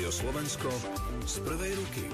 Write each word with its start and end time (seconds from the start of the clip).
Rádio 0.00 0.16
Slovensko 0.16 0.72
z 1.28 1.44
prvej 1.44 1.76
ruky. 1.76 2.08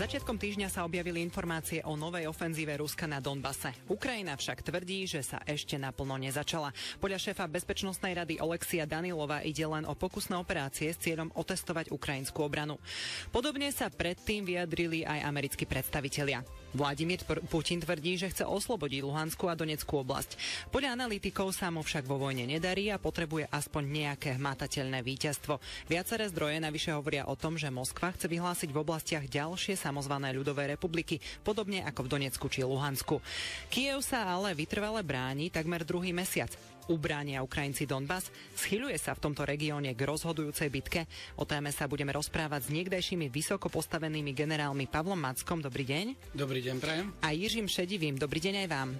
Začiatkom 0.00 0.40
týždňa 0.40 0.72
sa 0.72 0.88
objavili 0.88 1.20
informácie 1.20 1.84
o 1.84 1.92
novej 1.92 2.24
ofenzíve 2.24 2.72
Ruska 2.80 3.04
na 3.04 3.20
Donbase. 3.20 3.68
Ukrajina 3.92 4.32
však 4.40 4.64
tvrdí, 4.64 5.04
že 5.04 5.20
sa 5.20 5.44
ešte 5.44 5.76
naplno 5.76 6.16
nezačala. 6.16 6.72
Podľa 7.04 7.20
šéfa 7.20 7.52
Bezpečnostnej 7.52 8.16
rady 8.16 8.40
Olexia 8.40 8.88
Danilova 8.88 9.44
ide 9.44 9.68
len 9.68 9.84
o 9.84 9.92
pokusné 9.92 10.40
operácie 10.40 10.88
s 10.88 11.04
cieľom 11.04 11.28
otestovať 11.36 11.92
ukrajinskú 11.92 12.40
obranu. 12.40 12.80
Podobne 13.28 13.68
sa 13.76 13.92
predtým 13.92 14.48
vyjadrili 14.48 15.04
aj 15.04 15.20
americkí 15.20 15.68
predstavitelia. 15.68 16.40
Vladimír 16.70 17.18
Putin 17.50 17.82
tvrdí, 17.82 18.14
že 18.14 18.30
chce 18.30 18.46
oslobodiť 18.46 19.02
Luhanskú 19.02 19.50
a 19.50 19.58
Doneckú 19.58 20.06
oblasť. 20.06 20.38
Podľa 20.70 20.94
analytikov 20.94 21.50
sa 21.50 21.66
mu 21.74 21.82
však 21.82 22.06
vo 22.06 22.14
vojne 22.14 22.46
nedarí 22.46 22.94
a 22.94 23.02
potrebuje 23.02 23.50
aspoň 23.50 23.82
nejaké 23.90 24.38
hmatateľné 24.38 25.02
víťazstvo. 25.02 25.58
Viaceré 25.90 26.30
zdroje 26.30 26.62
navyše 26.62 26.94
hovoria 26.94 27.26
o 27.26 27.34
tom, 27.34 27.58
že 27.58 27.74
Moskva 27.74 28.14
chce 28.14 28.30
vyhlásiť 28.30 28.70
v 28.70 28.80
oblastiach 28.86 29.26
ďalšie 29.26 29.74
samozvané 29.74 30.30
ľudové 30.30 30.70
republiky, 30.70 31.18
podobne 31.42 31.82
ako 31.82 32.06
v 32.06 32.10
Donecku 32.14 32.46
či 32.46 32.62
Luhansku. 32.62 33.18
Kiev 33.66 34.06
sa 34.06 34.30
ale 34.30 34.54
vytrvale 34.54 35.02
bráni 35.02 35.50
takmer 35.50 35.82
druhý 35.82 36.14
mesiac 36.14 36.54
ubránia 36.90 37.46
Ukrajinci 37.46 37.86
Donbass? 37.86 38.34
Schyľuje 38.58 38.98
sa 38.98 39.14
v 39.14 39.30
tomto 39.30 39.46
regióne 39.46 39.94
k 39.94 40.02
rozhodujúcej 40.02 40.66
bitke? 40.68 41.06
O 41.38 41.46
téme 41.46 41.70
sa 41.70 41.86
budeme 41.86 42.10
rozprávať 42.10 42.66
s 42.66 42.74
niekdejšími 42.74 43.30
vysoko 43.30 43.70
postavenými 43.70 44.34
generálmi 44.34 44.90
Pavlom 44.90 45.22
Mackom. 45.22 45.62
Dobrý 45.62 45.86
deň. 45.86 46.34
Dobrý 46.34 46.60
deň, 46.66 46.76
prajem. 46.82 47.06
A 47.22 47.30
Jiřím 47.30 47.70
Šedivým. 47.70 48.18
Dobrý 48.18 48.42
deň 48.42 48.66
aj 48.66 48.68
vám. 48.68 48.90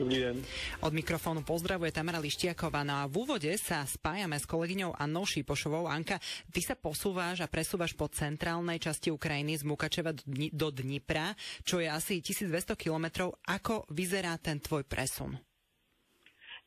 Dobrý 0.00 0.16
deň. 0.16 0.36
Od 0.80 0.92
mikrofónu 0.96 1.44
pozdravuje 1.44 1.92
Tamara 1.92 2.22
Lištiaková. 2.24 2.80
No 2.88 3.04
a 3.04 3.04
v 3.04 3.20
úvode 3.20 3.52
sa 3.60 3.84
spájame 3.84 4.40
s 4.40 4.48
kolegyňou 4.48 4.96
Annou 4.96 5.28
Šipošovou. 5.28 5.84
Anka, 5.90 6.16
ty 6.48 6.64
sa 6.64 6.72
posúvaš 6.72 7.44
a 7.44 7.50
presúvaš 7.52 7.92
po 7.92 8.08
centrálnej 8.08 8.80
časti 8.80 9.12
Ukrajiny 9.12 9.60
z 9.60 9.68
Mukačeva 9.68 10.16
do 10.56 10.68
Dnipra, 10.72 11.36
čo 11.68 11.84
je 11.84 11.92
asi 11.92 12.24
1200 12.24 12.80
kilometrov. 12.80 13.36
Ako 13.44 13.84
vyzerá 13.92 14.40
ten 14.40 14.56
tvoj 14.56 14.88
presun? 14.88 15.49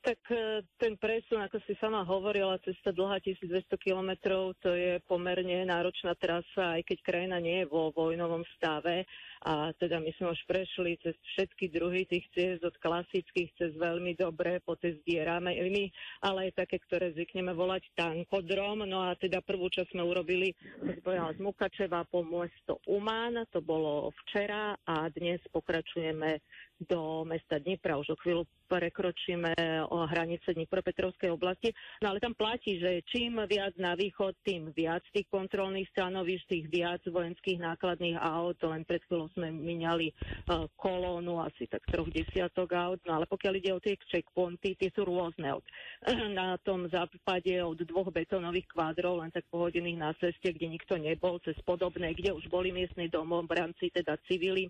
Tak 0.04 0.20
e, 0.36 0.68
ten 0.76 1.00
presun, 1.00 1.40
ako 1.40 1.64
si 1.64 1.80
sama 1.80 2.04
hovorila, 2.04 2.60
cesta 2.60 2.92
dlhá 2.92 3.24
1200 3.24 3.72
kilometrov, 3.80 4.52
to 4.60 4.76
je 4.76 5.00
pomerne 5.08 5.64
náročná 5.64 6.12
trasa, 6.20 6.76
aj 6.76 6.84
keď 6.84 6.98
krajina 7.08 7.40
nie 7.40 7.64
je 7.64 7.72
vo 7.72 7.88
vojnovom 7.96 8.44
stave. 8.60 9.08
A 9.44 9.76
teda 9.76 10.00
my 10.00 10.08
sme 10.16 10.32
už 10.32 10.42
prešli 10.48 10.96
cez 11.04 11.20
všetky 11.36 11.68
druhy 11.68 12.08
tých 12.08 12.24
ciest, 12.32 12.64
od 12.64 12.76
klasických 12.80 13.52
cez 13.60 13.72
veľmi 13.76 14.16
dobré, 14.16 14.64
po 14.64 14.80
cez 14.80 14.96
dierame 15.04 15.52
my, 15.52 15.92
ale 16.24 16.48
aj 16.48 16.64
také, 16.64 16.80
ktoré 16.80 17.12
zvykneme 17.12 17.52
volať 17.52 17.92
tankodrom. 18.00 18.88
No 18.88 19.04
a 19.04 19.20
teda 19.20 19.44
prvú 19.44 19.68
časť 19.68 19.92
sme 19.92 20.04
urobili 20.04 20.56
z 20.80 21.40
Mukačeva 21.44 22.08
po 22.08 22.24
mesto 22.24 22.80
Umán, 22.88 23.44
to 23.52 23.60
bolo 23.60 24.16
včera 24.24 24.80
a 24.88 25.12
dnes 25.12 25.44
pokračujeme 25.52 26.40
do 26.84 27.24
mesta 27.24 27.60
Dnipra. 27.60 28.00
Už 28.00 28.16
o 28.16 28.18
chvíľu 28.20 28.44
prekročíme 28.68 29.54
o 29.92 30.04
hranice 30.10 30.52
Dnipropetrovskej 30.52 31.30
oblasti. 31.32 31.70
No 32.02 32.12
ale 32.12 32.20
tam 32.20 32.34
platí, 32.34 32.82
že 32.82 33.06
čím 33.08 33.40
viac 33.46 33.78
na 33.78 33.94
východ, 33.94 34.34
tým 34.42 34.74
viac 34.74 35.06
tých 35.14 35.30
kontrolných 35.30 35.88
stanovíš, 35.94 36.44
tých 36.50 36.68
viac 36.74 37.00
vojenských 37.06 37.62
nákladných 37.62 38.18
aut. 38.18 38.58
Len 38.66 38.84
pred 38.84 39.04
chvíľou 39.06 39.30
sme 39.34 39.52
minali 39.52 40.10
uh, 40.50 40.66
kolónu 40.78 41.42
asi 41.42 41.66
tak 41.68 41.84
troch 41.90 42.10
desiatok 42.10 42.74
aut. 42.74 43.00
No 43.06 43.22
ale 43.22 43.26
pokiaľ 43.26 43.54
ide 43.60 43.72
o 43.74 43.84
tie 43.84 43.98
checkpointy, 44.10 44.78
tie 44.78 44.90
sú 44.94 45.04
rôzne. 45.06 45.58
Od, 45.58 45.66
na 46.40 46.56
tom 46.62 46.88
západe 46.90 47.54
od 47.62 47.80
dvoch 47.84 48.10
betónových 48.14 48.70
kvádrov, 48.72 49.26
len 49.26 49.32
tak 49.34 49.46
pohodených 49.50 49.98
na 50.00 50.12
ceste, 50.18 50.54
kde 50.54 50.70
nikto 50.70 50.96
nebol, 50.98 51.42
cez 51.42 51.58
podobné, 51.66 52.14
kde 52.14 52.34
už 52.34 52.48
boli 52.48 52.70
miestni 52.70 53.10
domobranci, 53.10 53.90
teda 53.90 54.18
civili. 54.30 54.70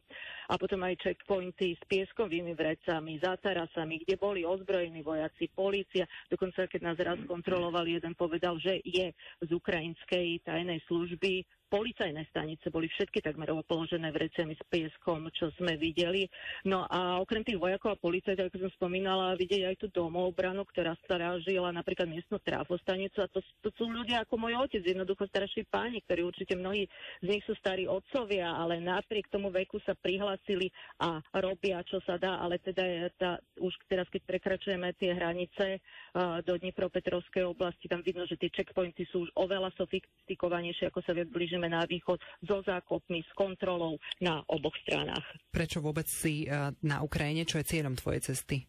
A 0.50 0.58
potom 0.60 0.82
aj 0.84 1.00
checkpointy 1.04 1.76
s 1.76 1.84
pieskovými 1.88 2.56
vrecami, 2.56 3.20
za 3.20 3.36
tarasami, 3.40 4.04
kde 4.04 4.16
boli 4.20 4.48
ozbrojení 4.48 5.04
vojaci, 5.04 5.52
polícia. 5.52 6.08
Dokonca, 6.32 6.68
keď 6.68 6.82
nás 6.84 6.98
raz 7.00 7.20
kontrolovali, 7.28 8.00
jeden 8.00 8.16
povedal, 8.16 8.60
že 8.60 8.80
je 8.84 9.12
z 9.42 9.50
ukrajinskej 9.52 10.44
tajnej 10.46 10.80
služby 10.88 11.44
policajné 11.74 12.30
stanice 12.30 12.70
boli 12.70 12.86
všetky 12.86 13.26
takmer 13.26 13.50
položené 13.66 14.14
vreciami 14.14 14.54
s 14.54 14.62
pieskom, 14.70 15.26
čo 15.34 15.50
sme 15.58 15.74
videli. 15.74 16.30
No 16.70 16.86
a 16.86 17.18
okrem 17.18 17.42
tých 17.42 17.58
vojakov 17.58 17.98
a 17.98 18.04
policajtov, 18.04 18.54
ako 18.54 18.70
som 18.70 18.72
spomínala, 18.78 19.34
vidieť 19.34 19.74
aj 19.74 19.76
tú 19.82 19.88
domobranu, 19.90 20.62
ktorá 20.70 20.94
strážila 21.02 21.74
napríklad 21.74 22.06
miestnu 22.06 22.38
trafostanicu 22.46 23.26
a 23.26 23.32
to, 23.34 23.42
to 23.66 23.74
sú 23.74 23.90
ľudia 23.90 24.22
ako 24.22 24.38
môj 24.38 24.54
otec, 24.70 24.86
jednoducho 24.86 25.26
starší 25.26 25.66
páni, 25.66 26.06
ktorí 26.06 26.22
určite 26.22 26.54
mnohí 26.54 26.86
z 27.26 27.26
nich 27.26 27.42
sú 27.50 27.58
starí 27.58 27.90
otcovia, 27.90 28.54
ale 28.54 28.78
napriek 28.78 29.34
tomu 29.34 29.50
veku 29.50 29.82
sa 29.82 29.98
prihlasili 29.98 30.70
a 31.02 31.18
robia, 31.42 31.82
čo 31.90 31.98
sa 32.06 32.22
dá, 32.22 32.38
ale 32.38 32.62
teda 32.62 32.86
je 32.86 33.02
tá, 33.18 33.42
už 33.58 33.74
teraz, 33.90 34.06
keď 34.14 34.22
prekračujeme 34.30 34.94
tie 35.02 35.18
hranice 35.18 35.82
uh, 35.82 36.38
do 36.46 36.54
Dnipropetrovskej 36.54 37.50
oblasti, 37.50 37.90
tam 37.90 38.06
vidno, 38.06 38.30
že 38.30 38.38
tie 38.38 38.54
checkpointy 38.54 39.10
sú 39.10 39.26
už 39.26 39.30
oveľa 39.34 39.74
sofistikovanejšie, 39.74 40.94
ako 40.94 41.02
sa 41.02 41.18
viac 41.18 41.34
blížime 41.34 41.63
ideme 41.64 41.80
na 41.80 41.88
východ 41.88 42.20
so 42.44 42.60
zákopmi, 42.60 43.24
s 43.24 43.32
kontrolou 43.40 43.96
na 44.20 44.44
oboch 44.52 44.76
stranách. 44.84 45.24
Prečo 45.48 45.80
vôbec 45.80 46.12
si 46.12 46.44
uh, 46.44 46.76
na 46.84 47.00
Ukrajine? 47.00 47.48
Čo 47.48 47.64
je 47.64 47.72
cieľom 47.72 47.96
tvojej 47.96 48.36
cesty? 48.36 48.68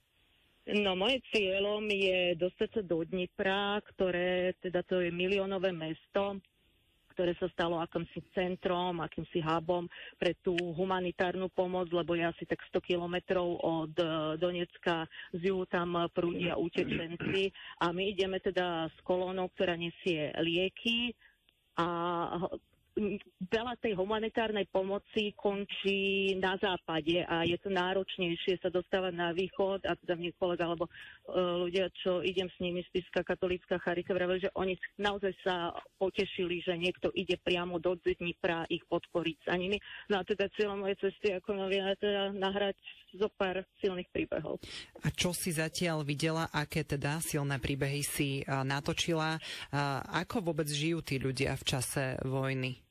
No, 0.64 0.94
moje 0.96 1.20
cieľom 1.34 1.84
je 1.90 2.38
dostať 2.38 2.68
sa 2.70 2.82
do 2.86 3.02
Dnipra, 3.04 3.82
ktoré, 3.84 4.56
teda 4.62 4.80
to 4.86 5.02
je 5.02 5.12
miliónové 5.12 5.76
mesto, 5.76 6.40
ktoré 7.12 7.36
sa 7.36 7.46
stalo 7.52 7.78
akýmsi 7.78 8.24
centrom, 8.32 8.98
akýmsi 9.04 9.44
hubom 9.44 9.86
pre 10.16 10.34
tú 10.40 10.56
humanitárnu 10.56 11.52
pomoc, 11.52 11.92
lebo 11.92 12.16
je 12.16 12.24
asi 12.26 12.48
tak 12.48 12.64
100 12.72 12.80
kilometrov 12.80 13.60
od 13.60 13.92
uh, 14.00 14.34
Donecka 14.40 15.04
z 15.36 15.52
juhu 15.52 15.68
tam 15.68 16.08
prúdia 16.10 16.56
utečenci 16.56 17.52
a 17.84 17.92
my 17.92 18.02
ideme 18.16 18.40
teda 18.40 18.88
s 18.88 18.98
kolónou, 19.04 19.52
ktorá 19.52 19.76
nesie 19.76 20.32
lieky 20.40 21.12
a 21.78 21.86
veľa 23.50 23.74
tej 23.82 23.98
humanitárnej 23.98 24.70
pomoci 24.70 25.34
končí 25.34 26.30
na 26.38 26.54
západe 26.62 27.26
a 27.26 27.42
je 27.42 27.58
to 27.58 27.66
náročnejšie 27.66 28.62
sa 28.62 28.70
dostávať 28.70 29.12
na 29.18 29.34
východ 29.34 29.82
a 29.82 29.98
teda 29.98 30.14
mne 30.14 30.30
kolega 30.38 30.70
alebo 30.70 30.86
uh, 30.86 31.58
ľudia, 31.66 31.90
čo 31.90 32.22
idem 32.22 32.46
s 32.46 32.56
nimi 32.62 32.86
z 32.86 32.88
Piska 32.94 33.26
katolícka 33.26 33.82
Charita, 33.82 34.14
vravili, 34.14 34.46
že 34.46 34.54
oni 34.54 34.78
naozaj 35.02 35.34
sa 35.42 35.74
potešili, 35.98 36.62
že 36.62 36.78
niekto 36.78 37.10
ide 37.18 37.34
priamo 37.42 37.82
do 37.82 37.98
Dnipra 37.98 38.62
ich 38.70 38.86
podporiť 38.86 39.50
za 39.50 39.58
nimi. 39.58 39.82
No 40.06 40.22
a 40.22 40.22
teda 40.22 40.46
cieľom 40.54 40.86
mojej 40.86 40.98
cesty 41.02 41.34
ako 41.34 41.66
novina 41.66 41.98
teda 41.98 42.30
nahrať 42.30 42.78
zo 43.18 43.26
pár 43.34 43.66
silných 43.82 44.10
príbehov. 44.14 44.62
A 45.02 45.10
čo 45.10 45.34
si 45.34 45.50
zatiaľ 45.50 46.06
videla, 46.06 46.46
aké 46.50 46.86
teda 46.86 47.18
silné 47.18 47.58
príbehy 47.58 48.02
si 48.06 48.46
uh, 48.46 48.62
natočila? 48.62 49.42
Uh, 49.74 49.98
ako 50.22 50.54
vôbec 50.54 50.70
žijú 50.70 51.02
tí 51.02 51.18
ľudia 51.18 51.58
v 51.58 51.64
čase 51.66 52.22
vojny? 52.22 52.83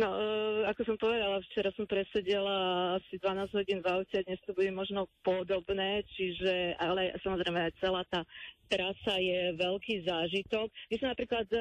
No, 0.00 0.16
uh, 0.16 0.64
ako 0.64 0.80
som 0.88 0.96
povedala, 0.96 1.44
včera 1.44 1.68
som 1.76 1.84
presedela 1.84 2.96
asi 2.96 3.20
12 3.20 3.52
hodín 3.52 3.84
v 3.84 4.00
aute, 4.00 4.24
dnes 4.24 4.40
to 4.48 4.56
bude 4.56 4.72
možno 4.72 5.12
podobné, 5.20 6.00
čiže, 6.16 6.72
ale 6.80 7.12
samozrejme 7.20 7.68
aj 7.68 7.76
celá 7.84 8.00
tá 8.08 8.24
trasa 8.70 9.18
je 9.18 9.52
veľký 9.58 10.06
zážitok. 10.06 10.70
My 10.88 10.94
sme 10.96 11.08
napríklad 11.12 11.46
uh, 11.52 11.60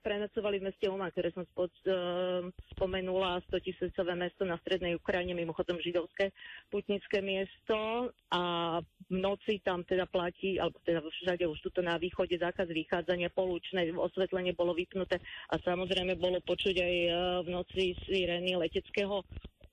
prenocovali 0.00 0.56
v 0.58 0.66
meste 0.72 0.88
Uma, 0.88 1.12
ktoré 1.12 1.30
som 1.30 1.46
spod, 1.52 1.70
uh, 1.86 2.48
spomenula, 2.74 3.44
100 3.52 3.60
tisícové 3.60 4.18
mesto 4.18 4.42
na 4.42 4.58
strednej 4.64 4.98
Ukrajine, 4.98 5.36
mimochodom 5.36 5.78
židovské 5.78 6.32
putnické 6.72 7.22
miesto 7.22 8.10
a 8.32 8.42
v 8.82 9.14
noci 9.14 9.62
tam 9.62 9.86
teda 9.86 10.08
platí, 10.10 10.58
alebo 10.58 10.80
teda 10.82 11.04
všade 11.04 11.44
už 11.46 11.60
tuto 11.60 11.84
na 11.84 12.00
východe 12.00 12.34
zákaz 12.34 12.66
vychádzania, 12.66 13.30
polúčne 13.30 13.86
osvetlenie 13.94 14.56
bolo 14.56 14.74
vypnuté 14.74 15.20
a 15.52 15.60
samozrejme 15.60 16.16
bolo 16.18 16.40
počuť 16.42 16.74
aj 16.82 16.94
uh, 17.06 17.14
v 17.44 17.48
noci 17.52 17.75
sirény 18.08 18.56
leteckého 18.56 19.20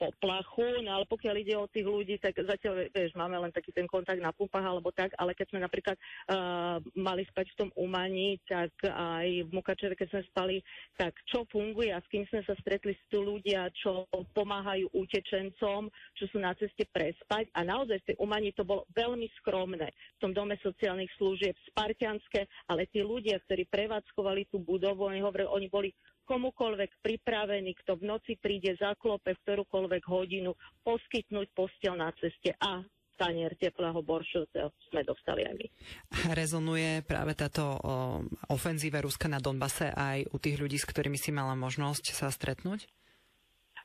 poplachu, 0.03 0.83
no 0.83 0.99
ale 0.99 1.05
pokiaľ 1.07 1.35
ide 1.39 1.55
o 1.55 1.69
tých 1.69 1.87
ľudí, 1.87 2.15
tak 2.19 2.35
zatiaľ, 2.35 2.91
vieš, 2.91 3.15
máme 3.15 3.39
len 3.39 3.53
taký 3.55 3.71
ten 3.71 3.87
kontakt 3.87 4.19
na 4.19 4.35
pumpách 4.35 4.65
alebo 4.65 4.91
tak, 4.91 5.15
ale 5.15 5.31
keď 5.31 5.47
sme 5.53 5.59
napríklad 5.63 5.95
uh, 5.95 6.83
mali 6.97 7.23
spať 7.31 7.53
v 7.53 7.57
tom 7.63 7.69
umaní, 7.79 8.41
tak 8.43 8.73
aj 8.83 9.47
v 9.47 9.49
Mukačeve, 9.53 9.95
keď 9.95 10.07
sme 10.11 10.21
spali, 10.33 10.55
tak 10.99 11.15
čo 11.29 11.47
funguje 11.47 11.95
a 11.95 12.03
s 12.03 12.07
kým 12.11 12.27
sme 12.27 12.43
sa 12.43 12.57
stretli 12.59 12.91
s 12.97 13.03
tu 13.07 13.23
ľudia, 13.23 13.71
čo 13.71 14.03
pomáhajú 14.35 14.91
utečencom, 14.91 15.87
čo 16.17 16.23
sú 16.27 16.37
na 16.41 16.51
ceste 16.59 16.83
prespať 16.91 17.47
a 17.55 17.63
naozaj 17.63 18.03
v 18.03 18.07
tej 18.11 18.17
umaní 18.19 18.51
to 18.51 18.67
bolo 18.67 18.83
veľmi 18.91 19.29
skromné. 19.39 19.87
V 20.19 20.21
tom 20.21 20.31
dome 20.35 20.59
sociálnych 20.59 21.11
služieb, 21.15 21.55
spartianské, 21.71 22.49
ale 22.67 22.89
tí 22.91 22.99
ľudia, 22.99 23.39
ktorí 23.47 23.69
prevádzkovali 23.69 24.51
tú 24.51 24.59
budovu, 24.59 25.07
oni 25.07 25.21
hovorili, 25.23 25.47
oni 25.47 25.67
boli 25.69 25.89
komukoľvek 26.23 27.03
pripravený, 27.03 27.75
kto 27.83 27.99
v 27.99 28.07
noci 28.07 28.33
príde, 28.39 28.75
zaklope 28.79 29.35
v 29.35 29.41
ktorúkoľvek 29.43 30.03
hodinu, 30.07 30.55
poskytnúť 30.81 31.47
postel 31.55 31.99
na 31.99 32.11
ceste. 32.17 32.55
A 32.63 32.83
tanier 33.13 33.53
teplého 33.53 34.01
boršu 34.01 34.49
sme 34.89 35.05
dostali 35.05 35.45
aj 35.45 35.53
my. 35.53 35.67
Rezonuje 36.33 37.05
práve 37.05 37.37
táto 37.37 37.77
ofenzíva 38.49 39.05
Ruska 39.05 39.29
na 39.29 39.37
Donbase 39.37 39.93
aj 39.93 40.33
u 40.33 40.37
tých 40.41 40.57
ľudí, 40.57 40.81
s 40.81 40.89
ktorými 40.89 41.21
si 41.21 41.29
mala 41.29 41.53
možnosť 41.53 42.09
sa 42.09 42.33
stretnúť? 42.33 42.89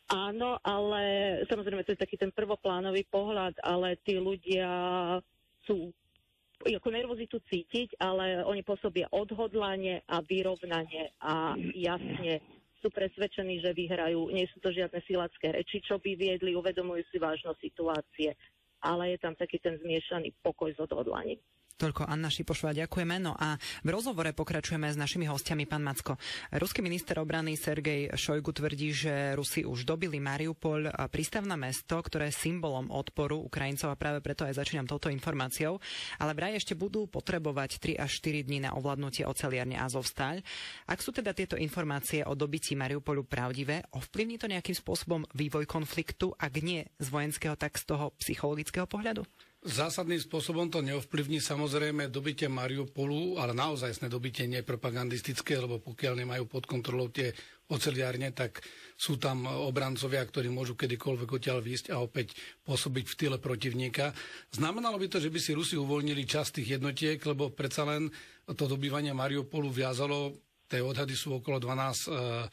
Áno, 0.08 0.56
ale 0.64 1.36
samozrejme 1.52 1.84
to 1.84 1.92
je 1.92 2.00
taký 2.00 2.16
ten 2.16 2.32
prvoplánový 2.32 3.04
pohľad, 3.12 3.60
ale 3.60 4.00
tí 4.00 4.16
ľudia 4.16 4.72
sú 5.68 5.92
ako 6.66 6.90
nervozitu 6.90 7.38
cítiť, 7.46 8.02
ale 8.02 8.42
oni 8.42 8.66
pôsobia 8.66 9.06
odhodlanie 9.14 10.02
a 10.10 10.18
vyrovnanie 10.22 11.14
a 11.22 11.54
jasne 11.74 12.42
sú 12.82 12.90
presvedčení, 12.90 13.62
že 13.62 13.74
vyhrajú. 13.74 14.30
Nie 14.30 14.46
sú 14.50 14.58
to 14.62 14.70
žiadne 14.70 14.98
silacké 15.06 15.54
reči, 15.54 15.82
čo 15.82 15.98
by 15.98 16.14
viedli, 16.14 16.54
uvedomujú 16.54 17.02
si 17.10 17.18
vážnosť 17.18 17.58
situácie, 17.62 18.34
ale 18.82 19.14
je 19.14 19.18
tam 19.18 19.34
taký 19.34 19.58
ten 19.58 19.78
zmiešaný 19.78 20.34
pokoj 20.42 20.70
s 20.74 20.78
odhodlaním. 20.78 21.38
Toľko 21.78 22.10
Anna 22.10 22.26
Šipošová, 22.26 22.74
ďakujeme. 22.74 23.22
No 23.22 23.38
a 23.38 23.54
v 23.86 23.94
rozhovore 23.94 24.34
pokračujeme 24.34 24.90
s 24.90 24.98
našimi 24.98 25.30
hostiami, 25.30 25.62
pán 25.62 25.86
Macko. 25.86 26.18
Ruský 26.50 26.82
minister 26.82 27.22
obrany 27.22 27.54
Sergej 27.54 28.18
Šojgu 28.18 28.50
tvrdí, 28.50 28.90
že 28.90 29.38
Rusi 29.38 29.62
už 29.62 29.86
dobili 29.86 30.18
Mariupol, 30.18 30.90
prístavné 31.06 31.54
mesto, 31.54 32.02
ktoré 32.02 32.34
je 32.34 32.50
symbolom 32.50 32.90
odporu 32.90 33.38
Ukrajincov 33.46 33.94
a 33.94 34.00
práve 34.00 34.18
preto 34.18 34.42
aj 34.42 34.58
začínam 34.58 34.90
touto 34.90 35.06
informáciou. 35.06 35.78
Ale 36.18 36.34
vraj 36.34 36.58
ešte 36.58 36.74
budú 36.74 37.06
potrebovať 37.06 37.78
3 37.94 38.02
až 38.02 38.10
4 38.26 38.50
dní 38.50 38.58
na 38.66 38.74
ovládnutie 38.74 39.22
oceliarne 39.22 39.78
Azovstal. 39.78 40.42
Ak 40.90 40.98
sú 40.98 41.14
teda 41.14 41.30
tieto 41.30 41.54
informácie 41.54 42.26
o 42.26 42.34
dobití 42.34 42.74
Mariupolu 42.74 43.22
pravdivé, 43.22 43.86
ovplyvní 43.94 44.34
to 44.34 44.50
nejakým 44.50 44.74
spôsobom 44.74 45.22
vývoj 45.30 45.70
konfliktu, 45.70 46.34
ak 46.42 46.58
nie 46.58 46.90
z 46.98 47.06
vojenského, 47.06 47.54
tak 47.54 47.78
z 47.78 47.86
toho 47.86 48.10
psychologického 48.18 48.90
pohľadu? 48.90 49.22
Zásadným 49.58 50.22
spôsobom 50.22 50.70
to 50.70 50.78
neovplyvní 50.86 51.42
samozrejme 51.42 52.14
dobitie 52.14 52.46
Mariupolu, 52.46 53.42
ale 53.42 53.50
naozaj 53.50 53.90
dobitie 54.06 54.46
nie 54.46 54.62
propagandistické, 54.62 55.58
lebo 55.58 55.82
pokiaľ 55.82 56.22
nemajú 56.22 56.46
pod 56.46 56.70
kontrolou 56.70 57.10
tie 57.10 57.34
oceliárne, 57.66 58.30
tak 58.30 58.62
sú 58.94 59.18
tam 59.18 59.50
obrancovia, 59.50 60.22
ktorí 60.22 60.46
môžu 60.46 60.78
kedykoľvek 60.78 61.28
odtiaľ 61.42 61.58
výjsť 61.58 61.90
a 61.90 61.98
opäť 61.98 62.38
pôsobiť 62.62 63.04
v 63.10 63.18
tyle 63.18 63.38
protivníka. 63.42 64.14
Znamenalo 64.54 64.94
by 64.94 65.10
to, 65.10 65.18
že 65.18 65.26
by 65.26 65.42
si 65.42 65.58
Rusi 65.58 65.74
uvoľnili 65.74 66.22
časť 66.22 66.62
tých 66.62 66.78
jednotiek, 66.78 67.18
lebo 67.26 67.50
predsa 67.50 67.82
len 67.82 68.14
to 68.46 68.64
dobývanie 68.70 69.10
Mariupolu 69.10 69.74
viazalo, 69.74 70.38
tie 70.70 70.86
odhady 70.86 71.18
sú 71.18 71.42
okolo 71.42 71.58
12 71.58 72.14
E, 72.14 72.46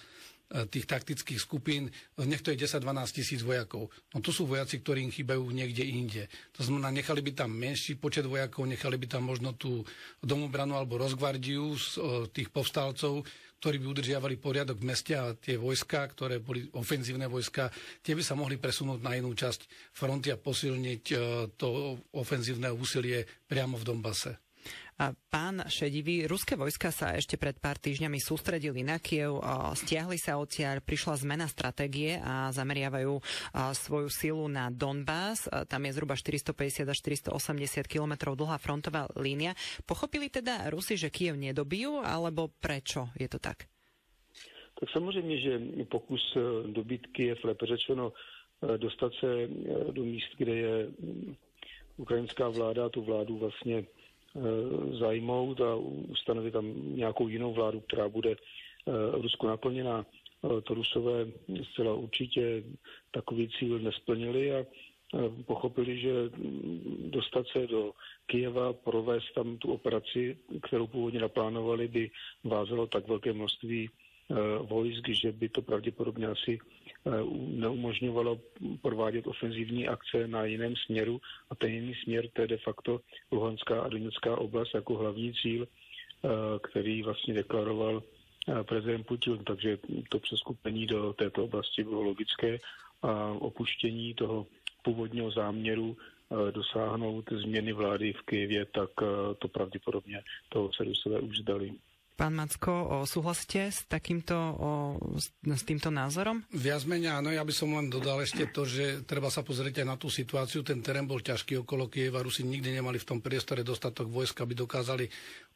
tých 0.46 0.86
taktických 0.86 1.42
skupín, 1.42 1.90
nech 2.22 2.46
to 2.46 2.54
je 2.54 2.62
10-12 2.70 2.86
tisíc 3.18 3.42
vojakov. 3.42 3.90
No 4.14 4.22
to 4.22 4.30
sú 4.30 4.46
vojaci, 4.46 4.78
ktorí 4.80 5.02
im 5.02 5.14
chýbajú 5.14 5.42
niekde 5.50 5.84
inde. 5.84 6.24
To 6.54 6.62
znamená, 6.62 6.94
nechali 6.94 7.26
by 7.26 7.32
tam 7.34 7.52
menší 7.52 7.98
počet 7.98 8.30
vojakov, 8.30 8.70
nechali 8.70 8.96
by 9.02 9.08
tam 9.10 9.26
možno 9.26 9.58
tú 9.58 9.82
domobranu 10.22 10.78
alebo 10.78 11.02
rozgvardiu 11.02 11.74
z 11.76 11.98
e, 11.98 12.02
tých 12.30 12.54
povstalcov, 12.54 13.26
ktorí 13.58 13.82
by 13.82 13.88
udržiavali 13.98 14.36
poriadok 14.38 14.78
v 14.78 14.88
meste 14.94 15.18
a 15.18 15.34
tie 15.34 15.58
vojska, 15.58 16.06
ktoré 16.14 16.38
boli 16.38 16.70
ofenzívne 16.78 17.26
vojska, 17.26 17.74
tie 18.06 18.14
by 18.14 18.22
sa 18.22 18.38
mohli 18.38 18.62
presunúť 18.62 19.02
na 19.02 19.18
inú 19.18 19.34
časť 19.34 19.92
fronty 19.98 20.30
a 20.30 20.38
posilniť 20.38 21.04
e, 21.10 21.16
to 21.58 21.98
ofenzívne 22.14 22.70
úsilie 22.70 23.26
priamo 23.50 23.82
v 23.82 23.88
Dombase. 23.88 24.45
Pán 25.28 25.60
Šedivý, 25.68 26.24
ruské 26.24 26.56
vojska 26.56 26.88
sa 26.88 27.20
ešte 27.20 27.36
pred 27.36 27.60
pár 27.60 27.76
týždňami 27.76 28.16
sústredili 28.16 28.80
na 28.80 28.96
Kiev, 28.96 29.44
stiahli 29.76 30.16
sa 30.16 30.40
odtiaľ, 30.40 30.80
prišla 30.80 31.20
zmena 31.20 31.52
stratégie 31.52 32.16
a 32.16 32.48
zameriavajú 32.56 33.20
svoju 33.76 34.08
silu 34.08 34.48
na 34.48 34.72
Donbass. 34.72 35.52
Tam 35.68 35.84
je 35.84 35.92
zhruba 36.00 36.16
450 36.16 36.88
až 36.88 36.98
480 37.28 37.92
km 37.92 38.32
dlhá 38.40 38.56
frontová 38.56 39.12
línia. 39.20 39.52
Pochopili 39.84 40.32
teda 40.32 40.72
Rusi, 40.72 40.96
že 40.96 41.12
Kiev 41.12 41.36
nedobijú, 41.36 42.00
alebo 42.00 42.48
prečo 42.48 43.12
je 43.20 43.28
to 43.28 43.44
tak? 43.44 43.68
Tak 44.80 44.92
samozřejmě, 44.92 45.36
že 45.40 45.52
pokus 45.88 46.20
e, 46.36 46.40
dobít 46.72 47.08
Kiev, 47.08 47.44
lépe 47.44 47.66
řečeno, 47.66 48.12
e, 48.12 48.78
dostat 48.78 49.12
se 49.20 49.28
e, 49.28 49.48
do 49.92 50.04
míst, 50.04 50.36
kde 50.38 50.56
je 50.56 50.88
ukrajinská 51.98 52.50
vláda, 52.50 52.90
tu 52.90 53.02
vládu 53.04 53.38
vlastně 53.38 53.84
Eh, 53.84 54.15
zajmout 55.00 55.62
a 55.62 55.76
ustanovit 56.10 56.54
tam 56.54 56.96
nějakou 56.96 57.28
jinou 57.28 57.54
vládu, 57.54 57.80
která 57.80 58.10
bude 58.10 58.32
eh, 58.32 58.92
Rusku 59.12 59.48
naplněná. 59.48 60.06
Eh, 60.06 60.62
to 60.62 60.74
Rusové 60.74 61.28
zcela 61.72 61.94
určitě 61.94 62.64
takový 63.12 63.50
cíl 63.50 63.80
nesplnili 63.80 64.56
a 64.56 64.66
pochopili, 65.46 66.00
že 66.00 66.12
mm, 66.12 67.10
dostat 67.12 67.48
se 67.48 67.68
do 67.68 67.92
Kijeva, 68.26 68.74
provést 68.74 69.34
tam 69.34 69.58
tu 69.58 69.72
operaci, 69.72 70.38
kterou 70.62 70.88
původně 70.88 71.20
naplánovali, 71.20 71.88
by 71.88 72.12
vázalo 72.44 72.88
tak 72.88 73.08
velké 73.08 73.34
množství 73.34 73.90
vojsk, 74.62 75.10
že 75.10 75.32
by 75.32 75.50
to 75.50 75.62
pravděpodobně 75.62 76.28
asi 76.28 76.60
Eh, 76.85 76.85
neumožňovalo 77.48 78.40
provádět 78.82 79.28
ofenzivní 79.28 79.88
akce 79.88 80.28
na 80.28 80.46
jiném 80.46 80.76
směru 80.76 81.22
a 81.50 81.56
ten 81.56 81.72
jiný 81.72 81.96
směr 82.04 82.28
to 82.34 82.42
je 82.42 82.48
de 82.48 82.58
facto 82.58 83.00
Luhanská 83.32 83.82
a 83.82 83.88
Donetská 83.90 84.38
oblast 84.38 84.76
jako 84.76 84.98
hlavní 84.98 85.34
cíl, 85.34 85.68
eh, 85.68 86.30
který 86.70 87.04
vlastně 87.04 87.34
deklaroval 87.34 88.04
eh, 88.50 88.64
prezident 88.64 89.04
Putin, 89.04 89.44
takže 89.44 89.78
to 90.10 90.20
přeskupení 90.20 90.86
do 90.86 91.14
této 91.14 91.44
oblasti 91.44 91.84
bylo 91.84 92.02
logické 92.02 92.60
a 93.02 93.32
opuštění 93.32 94.14
toho 94.14 94.48
původního 94.84 95.32
záměru 95.32 95.98
dosáhnout 96.52 97.26
změny 97.32 97.74
vlády 97.74 98.14
v 98.14 98.22
Kyjevě, 98.22 98.66
tak 98.66 98.90
to 99.40 99.48
pravděpodobně 99.48 100.22
toho 100.50 100.74
se 100.74 100.84
Rusové 100.84 101.20
už 101.20 101.38
zdali. 101.38 101.74
Pán 102.16 102.32
Macko, 102.32 102.72
o, 102.72 102.96
súhlasíte 103.04 103.68
s 103.68 103.84
takýmto, 103.92 104.34
s 105.44 105.64
týmto 105.68 105.92
názorom? 105.92 106.48
Viac 106.48 106.88
menej 106.88 107.20
áno, 107.20 107.28
ja 107.28 107.44
by 107.44 107.52
som 107.52 107.76
len 107.76 107.92
dodal 107.92 108.24
ešte 108.24 108.48
to, 108.56 108.64
že 108.64 109.04
treba 109.04 109.28
sa 109.28 109.44
pozrieť 109.44 109.84
aj 109.84 109.88
na 109.88 110.00
tú 110.00 110.08
situáciu. 110.08 110.64
Ten 110.64 110.80
terén 110.80 111.04
bol 111.04 111.20
ťažký 111.20 111.68
okolo 111.68 111.92
Kieva, 111.92 112.24
Rusi 112.24 112.48
nikdy 112.48 112.80
nemali 112.80 113.04
v 113.04 113.08
tom 113.12 113.20
priestore 113.20 113.68
dostatok 113.68 114.08
vojska, 114.08 114.48
aby 114.48 114.56
dokázali 114.56 115.06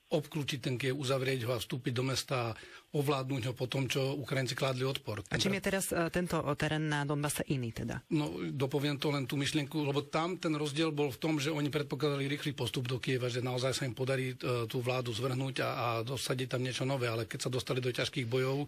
obklúčiť 0.10 0.60
ten 0.60 0.76
Kiev, 0.76 0.98
uzavrieť 0.98 1.46
ho 1.46 1.54
a 1.54 1.62
vstúpiť 1.62 1.94
do 1.94 2.04
mesta 2.04 2.52
a 2.52 2.56
ovládnuť 2.90 3.44
ho 3.50 3.54
po 3.54 3.70
tom, 3.70 3.86
čo 3.86 4.18
Ukrajinci 4.18 4.58
kládli 4.58 4.82
odpor. 4.82 5.22
A 5.30 5.38
čím 5.38 5.62
je 5.62 5.64
teraz 5.70 5.94
uh, 5.94 6.10
tento 6.10 6.42
terén 6.58 6.90
na 6.90 7.06
Donbase 7.06 7.46
iný 7.54 7.70
teda? 7.70 8.02
No, 8.10 8.34
dopoviem 8.50 8.98
to 8.98 9.14
len 9.14 9.30
tú 9.30 9.38
myšlienku, 9.38 9.78
lebo 9.86 10.02
tam 10.10 10.42
ten 10.42 10.58
rozdiel 10.58 10.90
bol 10.90 11.14
v 11.14 11.22
tom, 11.22 11.38
že 11.38 11.54
oni 11.54 11.70
predpokladali 11.70 12.26
rýchly 12.26 12.58
postup 12.58 12.90
do 12.90 12.98
Kieva, 12.98 13.30
že 13.30 13.46
naozaj 13.46 13.72
sa 13.78 13.86
im 13.86 13.94
podarí 13.94 14.34
uh, 14.34 14.66
tú 14.66 14.82
vládu 14.82 15.14
zvrhnúť 15.14 15.62
a, 15.62 15.70
a 15.70 15.88
dosadiť 16.02 16.58
tam 16.58 16.66
niečo 16.66 16.90
nové, 16.90 17.06
ale 17.06 17.30
keď 17.30 17.46
sa 17.46 17.54
dostali 17.54 17.78
do 17.78 17.94
ťažkých 17.94 18.26
bojov, 18.26 18.66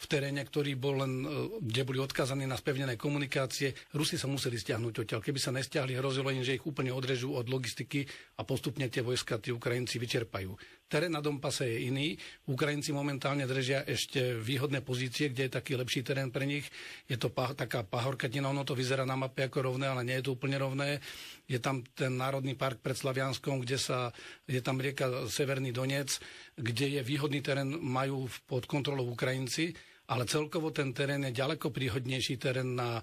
v 0.00 0.06
teréne, 0.08 0.40
ktorý 0.40 0.80
bol 0.80 1.04
len, 1.04 1.12
e, 1.20 1.28
kde 1.60 1.82
boli 1.84 2.00
odkázaní 2.00 2.48
na 2.48 2.56
spevnené 2.56 2.96
komunikácie. 2.96 3.76
Rusi 3.92 4.16
sa 4.16 4.32
museli 4.32 4.56
stiahnuť 4.56 5.04
odtiaľ. 5.04 5.20
Keby 5.20 5.36
sa 5.36 5.52
nestiahli, 5.52 5.92
hrozilo 6.00 6.32
im, 6.32 6.40
že 6.40 6.56
ich 6.56 6.64
úplne 6.64 6.88
odrežú 6.88 7.36
od 7.36 7.52
logistiky 7.52 8.08
a 8.40 8.42
postupne 8.48 8.88
tie 8.88 9.04
vojska 9.04 9.36
tí 9.36 9.52
Ukrajinci 9.52 10.00
vyčerpajú. 10.00 10.79
Terén 10.90 11.14
na 11.14 11.22
Dompase 11.22 11.70
je 11.70 11.86
iný. 11.86 12.18
Ukrajinci 12.50 12.90
momentálne 12.90 13.46
držia 13.46 13.86
ešte 13.86 14.34
výhodné 14.34 14.82
pozície, 14.82 15.30
kde 15.30 15.46
je 15.46 15.54
taký 15.54 15.78
lepší 15.78 16.02
terén 16.02 16.34
pre 16.34 16.42
nich. 16.42 16.66
Je 17.06 17.14
to 17.14 17.30
pa, 17.30 17.54
taká 17.54 17.86
pahorkatina, 17.86 18.50
ono 18.50 18.66
to 18.66 18.74
vyzerá 18.74 19.06
na 19.06 19.14
mape 19.14 19.46
ako 19.46 19.70
rovné, 19.70 19.86
ale 19.86 20.02
nie 20.02 20.18
je 20.18 20.26
to 20.26 20.34
úplne 20.34 20.58
rovné. 20.58 20.98
Je 21.46 21.62
tam 21.62 21.86
ten 21.94 22.18
Národný 22.18 22.58
park 22.58 22.82
pred 22.82 22.98
Slavianskom, 22.98 23.62
kde 23.62 23.78
sa, 23.78 24.10
je 24.50 24.58
tam 24.58 24.82
rieka 24.82 25.30
Severný 25.30 25.70
Donec, 25.70 26.18
kde 26.58 26.98
je 26.98 27.00
výhodný 27.06 27.38
terén, 27.38 27.70
majú 27.70 28.26
pod 28.50 28.66
kontrolou 28.66 29.14
Ukrajinci 29.14 29.70
ale 30.10 30.26
celkovo 30.26 30.74
ten 30.74 30.90
terén 30.90 31.22
je 31.22 31.38
ďaleko 31.38 31.70
príhodnejší 31.70 32.34
terén 32.42 32.74
na 32.74 32.98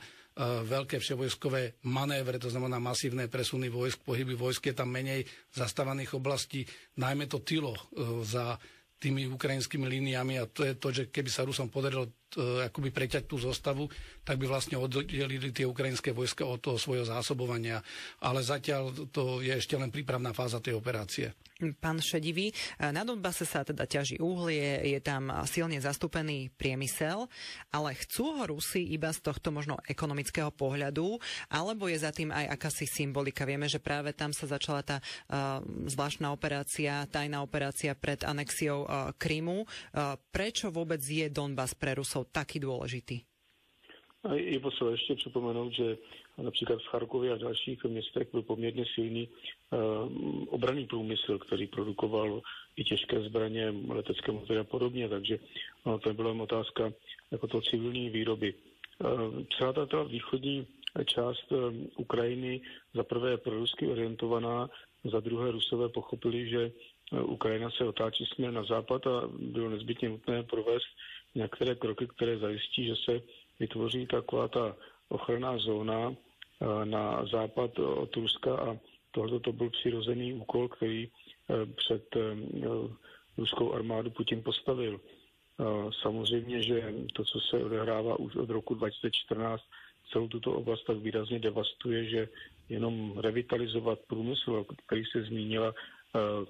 veľké 0.45 1.01
vševojskové 1.01 1.81
manévre, 1.89 2.37
to 2.37 2.53
znamená 2.53 2.77
masívne 2.77 3.25
presuny 3.25 3.73
vojsk, 3.73 4.05
pohyby 4.05 4.37
vojsk, 4.37 4.69
je 4.69 4.75
tam 4.77 4.93
menej 4.93 5.25
zastávaných 5.49 6.13
oblastí, 6.13 6.61
najmä 7.01 7.25
to 7.25 7.41
tylo 7.41 7.73
uh, 7.73 8.21
za 8.21 8.61
tými 8.97 9.29
ukrajinskými 9.29 9.85
líniami. 9.85 10.41
A 10.41 10.49
to 10.49 10.65
je 10.65 10.73
to, 10.77 10.89
že 10.89 11.03
keby 11.13 11.29
sa 11.29 11.45
Rusom 11.45 11.69
podarilo 11.69 12.09
akoby 12.35 12.91
preťať 12.91 13.23
tú 13.29 13.39
zostavu, 13.39 13.87
tak 14.27 14.35
by 14.41 14.49
vlastne 14.49 14.75
oddelili 14.75 15.53
tie 15.55 15.63
ukrajinské 15.63 16.11
vojska 16.11 16.43
od 16.43 16.59
toho 16.59 16.75
svojho 16.75 17.07
zásobovania. 17.07 17.79
Ale 18.19 18.43
zatiaľ 18.43 19.07
to 19.13 19.39
je 19.39 19.55
ešte 19.55 19.79
len 19.79 19.93
prípravná 19.93 20.35
fáza 20.35 20.59
tej 20.59 20.75
operácie. 20.75 21.31
Pán 21.81 21.97
Šedivý, 21.97 22.53
na 22.77 23.01
Donbase 23.01 23.41
sa 23.41 23.65
teda 23.65 23.89
ťaží 23.89 24.21
uhlie, 24.21 24.93
je 24.93 24.99
tam 25.01 25.33
silne 25.49 25.81
zastúpený 25.81 26.53
priemysel, 26.53 27.25
ale 27.73 27.97
chcú 27.97 28.37
ho 28.37 28.43
Rusi 28.45 28.93
iba 28.93 29.09
z 29.09 29.25
tohto 29.25 29.49
možno 29.49 29.81
ekonomického 29.89 30.53
pohľadu, 30.53 31.17
alebo 31.49 31.89
je 31.89 31.97
za 31.97 32.13
tým 32.13 32.29
aj 32.29 32.53
akási 32.53 32.85
symbolika. 32.85 33.41
Vieme, 33.41 33.65
že 33.65 33.81
práve 33.81 34.13
tam 34.13 34.37
sa 34.37 34.45
začala 34.45 34.85
tá 34.85 34.97
uh, 35.01 35.65
zvláštna 35.89 36.29
operácia, 36.29 37.09
tajná 37.09 37.41
operácia 37.41 37.97
pred 37.97 38.21
anexiou 38.21 38.85
uh, 38.85 39.09
Krymu. 39.17 39.65
Uh, 39.65 40.13
prečo 40.29 40.69
vôbec 40.69 41.01
je 41.01 41.25
Donbas 41.29 41.73
pre 41.73 41.97
Rusov 41.97 42.16
taký 42.23 42.59
dôležitý? 42.59 43.21
Je 44.33 44.59
potřeba 44.59 44.91
ještě 44.91 45.15
připomenout, 45.15 45.73
že 45.73 45.97
například 46.37 46.79
v 46.81 46.87
Charkově 46.87 47.33
a 47.33 47.37
dalších 47.37 47.83
městech 47.83 48.27
byl 48.31 48.41
poměrně 48.41 48.85
silný 48.95 49.29
obraný 50.47 50.85
průmysl, 50.85 51.37
který 51.37 51.67
produkoval 51.67 52.41
i 52.75 52.83
těžké 52.83 53.21
zbraně, 53.21 53.73
letecké 53.87 54.31
motory 54.31 54.59
a 54.59 54.63
podobně, 54.63 55.09
takže 55.09 55.39
to 56.03 56.13
byla 56.13 56.31
otázka 56.43 56.93
jako 57.31 57.47
to 57.47 57.61
civilní 57.61 58.09
výroby. 58.09 58.53
Celá 59.57 59.85
ta 59.85 60.03
východní 60.03 60.67
část 61.05 61.53
Ukrajiny 61.97 62.61
za 62.93 63.03
prvé 63.03 63.31
je 63.31 63.37
prorusky 63.37 63.87
orientovaná, 63.87 64.69
za 65.03 65.19
druhé 65.19 65.51
Rusové 65.51 65.89
pochopili, 65.89 66.49
že 66.49 66.71
Ukrajina 67.23 67.69
se 67.71 67.83
otáčí 67.85 68.25
směr 68.25 68.51
na 68.51 68.63
západ 68.63 69.07
a 69.07 69.29
bylo 69.39 69.69
nezbytně 69.69 70.09
nutné 70.09 70.43
provést 70.43 70.87
některé 71.35 71.75
kroky, 71.75 72.07
které 72.07 72.37
zajistí, 72.37 72.85
že 72.87 72.95
se 72.95 73.21
vytvoří 73.59 74.07
taková 74.07 74.47
ta 74.47 74.75
ochranná 75.09 75.57
zóna 75.57 76.13
eh, 76.13 76.85
na 76.85 77.25
západ 77.25 77.79
od 77.79 78.15
Ruska 78.15 78.57
a 78.57 78.77
tohle 79.11 79.39
to 79.39 79.53
byl 79.53 79.69
přirozený 79.69 80.33
úkol, 80.33 80.67
který 80.67 81.07
eh, 81.07 81.65
před 81.65 82.15
eh, 82.15 82.19
ruskou 83.37 83.73
armádu 83.73 84.09
Putin 84.09 84.43
postavil. 84.43 84.99
Samozřejmě, 86.01 86.63
že 86.63 86.93
to, 87.13 87.25
co 87.25 87.39
se 87.39 87.63
odehrává 87.63 88.19
už 88.19 88.35
od 88.35 88.49
roku 88.49 88.73
2014, 88.73 89.63
celou 90.11 90.27
tuto 90.27 90.53
oblast 90.53 90.83
tak 90.83 90.97
výrazně 90.97 91.39
devastuje, 91.39 92.05
že 92.05 92.29
jenom 92.69 93.17
revitalizovat 93.17 93.99
průmysl, 94.07 94.65
který 94.85 95.05
se 95.05 95.23
zmínila, 95.23 95.73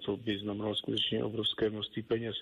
to 0.05 0.17
by 0.17 0.39
znamenalo 0.39 0.75
skutečně 0.75 1.23
obrovské 1.23 1.69
množství 1.69 2.01
peněz. 2.03 2.35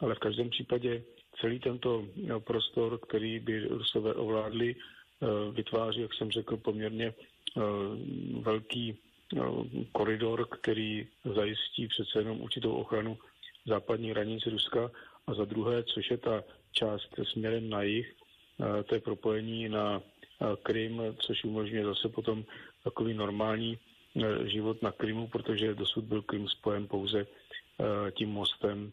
Ale 0.00 0.14
v 0.14 0.18
každém 0.18 0.50
případě 0.50 1.02
celý 1.40 1.58
tento 1.58 2.04
no, 2.16 2.40
prostor, 2.40 2.98
který 2.98 3.38
by 3.38 3.60
Rusové 3.60 4.14
ovládli, 4.14 4.76
eh, 4.76 5.52
vytváří, 5.52 6.00
jak 6.00 6.14
jsem 6.14 6.30
řekl, 6.30 6.56
poměrně 6.56 7.06
eh, 7.14 7.60
velký 8.40 8.96
eh, 9.36 9.40
koridor, 9.92 10.48
který 10.48 11.06
zajistí 11.34 11.88
přece 11.88 12.18
jenom 12.18 12.40
určitou 12.40 12.72
ochranu 12.72 13.18
západní 13.66 14.10
hranice 14.10 14.50
Ruska. 14.50 14.90
A 15.26 15.34
za 15.34 15.44
druhé, 15.44 15.82
což 15.82 16.10
je 16.10 16.18
ta 16.18 16.44
část 16.72 17.08
směrem 17.32 17.70
na 17.70 17.82
jih, 17.82 18.14
to 18.86 18.94
je 18.94 19.00
propojení 19.00 19.68
na 19.68 20.02
Krym, 20.62 21.02
což 21.18 21.44
umožňuje 21.44 21.84
zase 21.84 22.08
potom 22.08 22.44
takový 22.84 23.14
normální 23.14 23.78
život 24.44 24.82
na 24.82 24.92
Krymu, 24.92 25.28
protože 25.28 25.74
dosud 25.74 26.04
byl 26.04 26.22
Krym 26.22 26.48
spojen 26.48 26.88
pouze 26.88 27.26
tím 28.10 28.28
mostem 28.28 28.92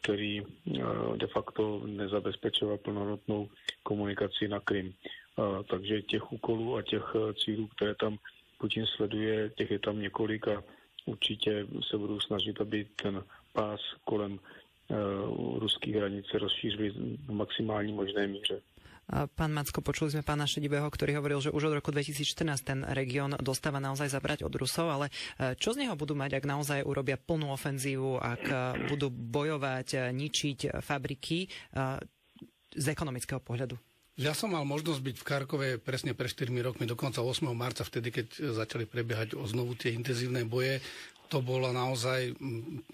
který 0.00 0.42
eh, 0.42 0.82
de 1.16 1.26
facto 1.26 1.82
nezabezpečoval 1.86 2.78
plnohodnotnou 2.78 3.48
komunikaci 3.82 4.48
na 4.48 4.60
Krym. 4.60 4.94
Takže 5.70 6.02
těch 6.02 6.32
úkolů 6.32 6.76
a 6.76 6.82
těch 6.82 7.04
eh, 7.14 7.34
cílů, 7.34 7.66
které 7.66 7.94
tam 7.94 8.18
Putin 8.58 8.86
sleduje, 8.86 9.50
těch 9.50 9.70
je 9.70 9.78
tam 9.78 10.00
několik 10.00 10.48
a 10.48 10.64
určitě 11.06 11.66
se 11.90 11.98
budou 11.98 12.20
snažit, 12.20 12.60
aby 12.60 12.86
ten 13.02 13.24
pás 13.52 13.80
kolem 14.04 14.38
ruských 15.58 15.94
hranic 15.94 16.26
se 16.26 16.38
rozšířili 16.38 16.90
v 16.90 17.32
maximální 17.32 17.92
možné 17.92 18.26
míře. 18.26 18.60
Pán 19.10 19.50
Macko, 19.50 19.82
počuli 19.82 20.14
sme 20.14 20.22
pána 20.22 20.46
Šedivého, 20.46 20.86
ktorý 20.86 21.18
hovoril, 21.18 21.42
že 21.42 21.50
už 21.50 21.68
od 21.68 21.76
roku 21.82 21.90
2014 21.90 22.62
ten 22.62 22.80
región 22.86 23.34
dostáva 23.42 23.82
naozaj 23.82 24.08
zabrať 24.08 24.46
od 24.46 24.54
Rusov, 24.54 24.88
ale 24.88 25.10
e, 25.36 25.52
čo 25.58 25.74
z 25.74 25.84
neho 25.84 25.98
budú 25.98 26.14
mať, 26.14 26.38
ak 26.38 26.44
naozaj 26.46 26.80
urobia 26.86 27.18
plnú 27.18 27.50
ofenzívu, 27.50 28.22
ak 28.22 28.42
e, 28.46 28.54
budú 28.88 29.10
bojovať, 29.10 29.88
e, 29.92 29.96
ničiť 30.16 30.80
fabriky 30.80 31.50
z 32.72 32.86
ekonomického 32.88 33.42
pohľadu? 33.42 33.91
Ja 34.20 34.36
som 34.36 34.52
mal 34.52 34.68
možnosť 34.68 35.00
byť 35.00 35.16
v 35.16 35.24
Karkove 35.24 35.68
presne 35.80 36.12
pre 36.12 36.28
4 36.28 36.52
rokmi, 36.60 36.84
dokonca 36.84 37.24
8. 37.24 37.48
marca, 37.56 37.80
vtedy, 37.80 38.12
keď 38.12 38.52
začali 38.52 38.84
prebiehať 38.84 39.40
znovu 39.48 39.72
tie 39.72 39.96
intenzívne 39.96 40.44
boje 40.44 40.84
to 41.32 41.40
bola 41.40 41.72
naozaj 41.72 42.36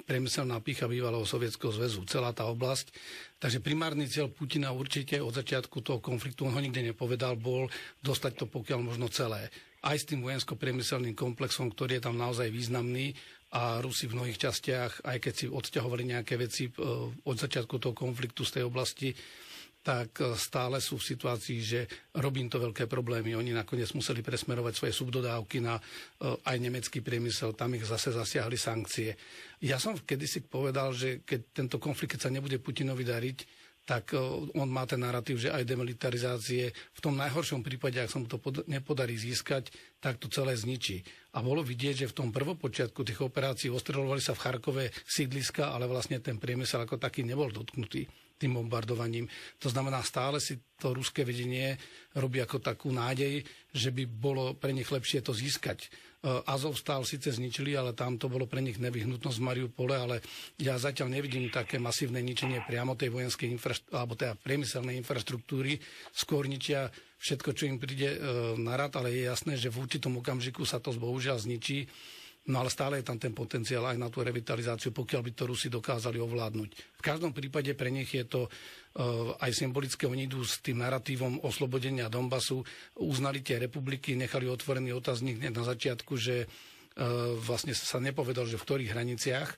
priemyselná 0.06 0.62
pícha 0.62 0.86
bývalého 0.86 1.26
Sovietskeho 1.26 1.74
zväzu, 1.74 2.06
celá 2.06 2.30
tá 2.30 2.46
oblasť. 2.46 2.94
Takže 3.42 3.58
primárny 3.58 4.06
cieľ 4.06 4.30
Putina 4.30 4.70
určite 4.70 5.18
od 5.18 5.34
začiatku 5.34 5.82
toho 5.82 5.98
konfliktu, 5.98 6.46
on 6.46 6.54
ho 6.54 6.62
nikde 6.62 6.86
nepovedal, 6.86 7.34
bol 7.34 7.66
dostať 7.98 8.38
to 8.38 8.44
pokiaľ 8.46 8.94
možno 8.94 9.10
celé. 9.10 9.50
Aj 9.82 9.98
s 9.98 10.06
tým 10.06 10.22
vojensko-priemyselným 10.22 11.18
komplexom, 11.18 11.74
ktorý 11.74 11.98
je 11.98 12.06
tam 12.06 12.14
naozaj 12.14 12.46
významný 12.46 13.10
a 13.58 13.82
Rusi 13.82 14.06
v 14.06 14.22
mnohých 14.22 14.38
častiach, 14.38 15.02
aj 15.02 15.18
keď 15.18 15.32
si 15.34 15.46
odťahovali 15.50 16.14
nejaké 16.14 16.38
veci 16.38 16.70
e, 16.70 16.72
od 17.18 17.36
začiatku 17.38 17.80
toho 17.82 17.94
konfliktu 17.96 18.46
z 18.46 18.60
tej 18.60 18.64
oblasti, 18.70 19.10
tak 19.88 20.20
e, 20.20 20.36
stále 20.36 20.84
sú 20.84 21.00
v 21.00 21.08
situácii, 21.16 21.58
že 21.64 21.80
robí 22.20 22.44
to 22.52 22.60
veľké 22.60 22.84
problémy. 22.84 23.32
Oni 23.32 23.56
nakoniec 23.56 23.88
museli 23.96 24.20
presmerovať 24.20 24.76
svoje 24.76 24.92
subdodávky 24.92 25.64
na 25.64 25.80
e, 25.80 25.82
aj 26.44 26.56
nemecký 26.60 27.00
priemysel, 27.00 27.56
tam 27.56 27.72
ich 27.72 27.88
zase 27.88 28.12
zasiahli 28.12 28.60
sankcie. 28.60 29.16
Ja 29.64 29.80
som 29.80 29.96
kedysi 29.96 30.44
povedal, 30.44 30.92
že 30.92 31.24
keď 31.24 31.40
tento 31.56 31.80
konflikt, 31.80 32.20
keď 32.20 32.28
sa 32.28 32.34
nebude 32.34 32.60
Putinovi 32.60 33.00
dariť, 33.00 33.38
tak 33.88 34.12
e, 34.12 34.20
on 34.60 34.68
má 34.68 34.84
ten 34.84 35.00
narratív, 35.00 35.40
že 35.40 35.48
aj 35.48 35.64
demilitarizácie 35.64 36.68
v 36.68 37.00
tom 37.00 37.16
najhoršom 37.16 37.64
prípade, 37.64 37.96
ak 37.96 38.12
sa 38.12 38.20
mu 38.20 38.28
to 38.28 38.36
nepodarí 38.68 39.16
získať, 39.16 39.72
tak 40.04 40.20
to 40.20 40.28
celé 40.28 40.52
zničí. 40.52 41.00
A 41.32 41.40
bolo 41.40 41.64
vidieť, 41.64 42.04
že 42.04 42.10
v 42.12 42.16
tom 42.20 42.28
prvopočiatku 42.28 43.08
tých 43.08 43.24
operácií 43.24 43.72
ostreľovali 43.72 44.20
sa 44.20 44.36
v 44.36 44.42
Charkove 44.44 44.84
sídliska, 45.08 45.72
ale 45.72 45.88
vlastne 45.88 46.20
ten 46.20 46.36
priemysel 46.36 46.84
ako 46.84 47.00
taký 47.00 47.24
nebol 47.24 47.48
dotknutý 47.48 48.27
tým 48.38 48.54
bombardovaním. 48.54 49.26
To 49.58 49.68
znamená, 49.68 50.00
stále 50.06 50.38
si 50.38 50.62
to 50.78 50.94
ruské 50.94 51.26
vedenie 51.26 51.74
robí 52.14 52.38
ako 52.38 52.62
takú 52.62 52.94
nádej, 52.94 53.42
že 53.74 53.90
by 53.90 54.06
bolo 54.06 54.54
pre 54.54 54.70
nich 54.70 54.86
lepšie 54.86 55.20
to 55.26 55.34
získať. 55.34 55.84
E, 55.84 55.88
Azov 56.46 56.78
stál 56.78 57.02
síce 57.02 57.34
zničili, 57.34 57.74
ale 57.74 57.98
tam 57.98 58.14
to 58.14 58.30
bolo 58.30 58.46
pre 58.46 58.62
nich 58.62 58.78
nevyhnutnosť 58.78 59.38
v 59.38 59.46
Mariupole, 59.46 59.94
ale 59.98 60.16
ja 60.58 60.78
zatiaľ 60.78 61.18
nevidím 61.18 61.50
také 61.50 61.82
masívne 61.82 62.22
ničenie 62.22 62.62
priamo 62.62 62.94
tej 62.94 63.10
vojenskej 63.10 63.50
infraštruktúry, 63.58 63.98
alebo 63.98 64.14
teda 64.14 64.34
priemyselnej 64.38 64.94
infraštruktúry. 65.02 65.82
Skôr 66.14 66.46
ničia 66.46 66.94
všetko, 67.18 67.50
čo 67.58 67.66
im 67.66 67.82
príde 67.82 68.14
e, 68.14 68.18
na 68.58 68.78
rad, 68.78 68.94
ale 68.94 69.10
je 69.14 69.26
jasné, 69.26 69.58
že 69.58 69.70
v 69.70 69.82
určitom 69.82 70.22
okamžiku 70.22 70.62
sa 70.62 70.78
to 70.78 70.94
bohužiaľ 70.94 71.42
zničí 71.42 71.90
No 72.48 72.64
ale 72.64 72.72
stále 72.72 73.00
je 73.00 73.08
tam 73.12 73.20
ten 73.20 73.36
potenciál 73.36 73.84
aj 73.84 74.00
na 74.00 74.08
tú 74.08 74.24
revitalizáciu, 74.24 74.88
pokiaľ 74.96 75.20
by 75.20 75.32
to 75.36 75.44
Rusi 75.44 75.68
dokázali 75.68 76.16
ovládnuť. 76.16 76.70
V 76.96 77.02
každom 77.04 77.36
prípade 77.36 77.76
pre 77.76 77.92
nich 77.92 78.08
je 78.08 78.24
to 78.24 78.48
uh, 78.48 79.36
aj 79.44 79.52
symbolické. 79.52 80.08
Oni 80.08 80.24
idú 80.24 80.40
s 80.40 80.64
tým 80.64 80.80
narratívom 80.80 81.44
oslobodenia 81.44 82.08
Donbasu, 82.08 82.64
uznali 82.96 83.44
tie 83.44 83.60
republiky, 83.60 84.16
nechali 84.16 84.48
otvorený 84.48 84.96
otáznik 84.96 85.44
na 85.44 85.60
začiatku, 85.60 86.16
že 86.16 86.48
uh, 86.48 87.36
vlastne 87.36 87.76
sa 87.76 88.00
nepovedal, 88.00 88.48
že 88.48 88.56
v 88.56 88.64
ktorých 88.64 88.92
hraniciach. 88.96 89.48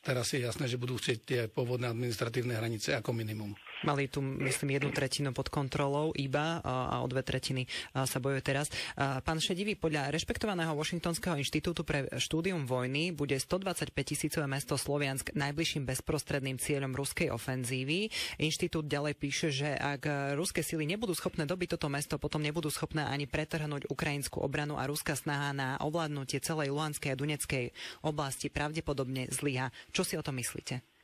Teraz 0.00 0.32
je 0.32 0.40
jasné, 0.40 0.72
že 0.72 0.80
budú 0.80 0.96
chcieť 0.96 1.18
tie 1.20 1.40
pôvodné 1.52 1.92
administratívne 1.92 2.56
hranice 2.56 2.96
ako 2.96 3.12
minimum. 3.12 3.52
Mali 3.86 4.10
tu, 4.10 4.18
myslím, 4.18 4.74
jednu 4.74 4.90
tretinu 4.90 5.30
pod 5.30 5.54
kontrolou 5.54 6.10
iba 6.18 6.58
a 6.66 6.98
o 6.98 7.06
dve 7.06 7.22
tretiny 7.22 7.62
sa 7.94 8.18
bojuje 8.18 8.42
teraz. 8.42 8.66
Pán 8.98 9.38
Šedivý, 9.38 9.78
podľa 9.78 10.10
rešpektovaného 10.10 10.74
Washingtonského 10.74 11.38
inštitútu 11.38 11.86
pre 11.86 12.10
štúdium 12.18 12.66
vojny 12.66 13.14
bude 13.14 13.38
125 13.38 13.94
tisícové 13.94 14.50
mesto 14.50 14.74
Sloviansk 14.74 15.30
najbližším 15.30 15.86
bezprostredným 15.86 16.58
cieľom 16.58 16.90
ruskej 16.90 17.30
ofenzívy. 17.30 18.10
Inštitút 18.42 18.90
ďalej 18.90 19.14
píše, 19.14 19.54
že 19.54 19.70
ak 19.78 20.34
ruské 20.34 20.66
sily 20.66 20.82
nebudú 20.82 21.14
schopné 21.14 21.46
dobiť 21.46 21.78
toto 21.78 21.86
mesto, 21.86 22.18
potom 22.18 22.42
nebudú 22.42 22.74
schopné 22.74 23.06
ani 23.06 23.30
pretrhnúť 23.30 23.86
ukrajinskú 23.86 24.42
obranu 24.42 24.74
a 24.74 24.90
ruská 24.90 25.14
snaha 25.14 25.54
na 25.54 25.78
ovládnutie 25.78 26.42
celej 26.42 26.74
Luhanskej 26.74 27.14
a 27.14 27.18
Duneckej 27.20 27.70
oblasti 28.02 28.50
pravdepodobne 28.50 29.30
zlyha. 29.30 29.70
Čo 29.94 30.02
si 30.02 30.18
o 30.18 30.26
tom 30.26 30.34
myslíte? 30.42 30.97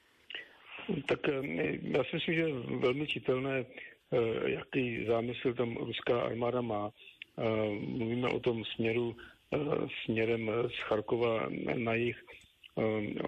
Tak 1.07 1.29
eh, 1.29 1.79
já 1.83 2.05
si 2.05 2.11
myslím, 2.17 2.35
že 2.35 2.41
je 2.41 2.53
velmi 2.79 3.07
čitelné, 3.07 3.65
eh, 3.65 4.51
jaký 4.51 5.07
zámysl 5.07 5.55
tam 5.55 5.77
ruská 5.77 6.21
armáda 6.21 6.61
má. 6.61 6.91
Eh, 7.39 7.43
mluvíme 7.81 8.29
o 8.29 8.41
tom 8.41 8.65
směru 8.65 9.17
směrem 10.05 10.51
z 10.69 10.79
Charkova 10.89 11.49
na 11.75 11.95
jich. 11.95 12.17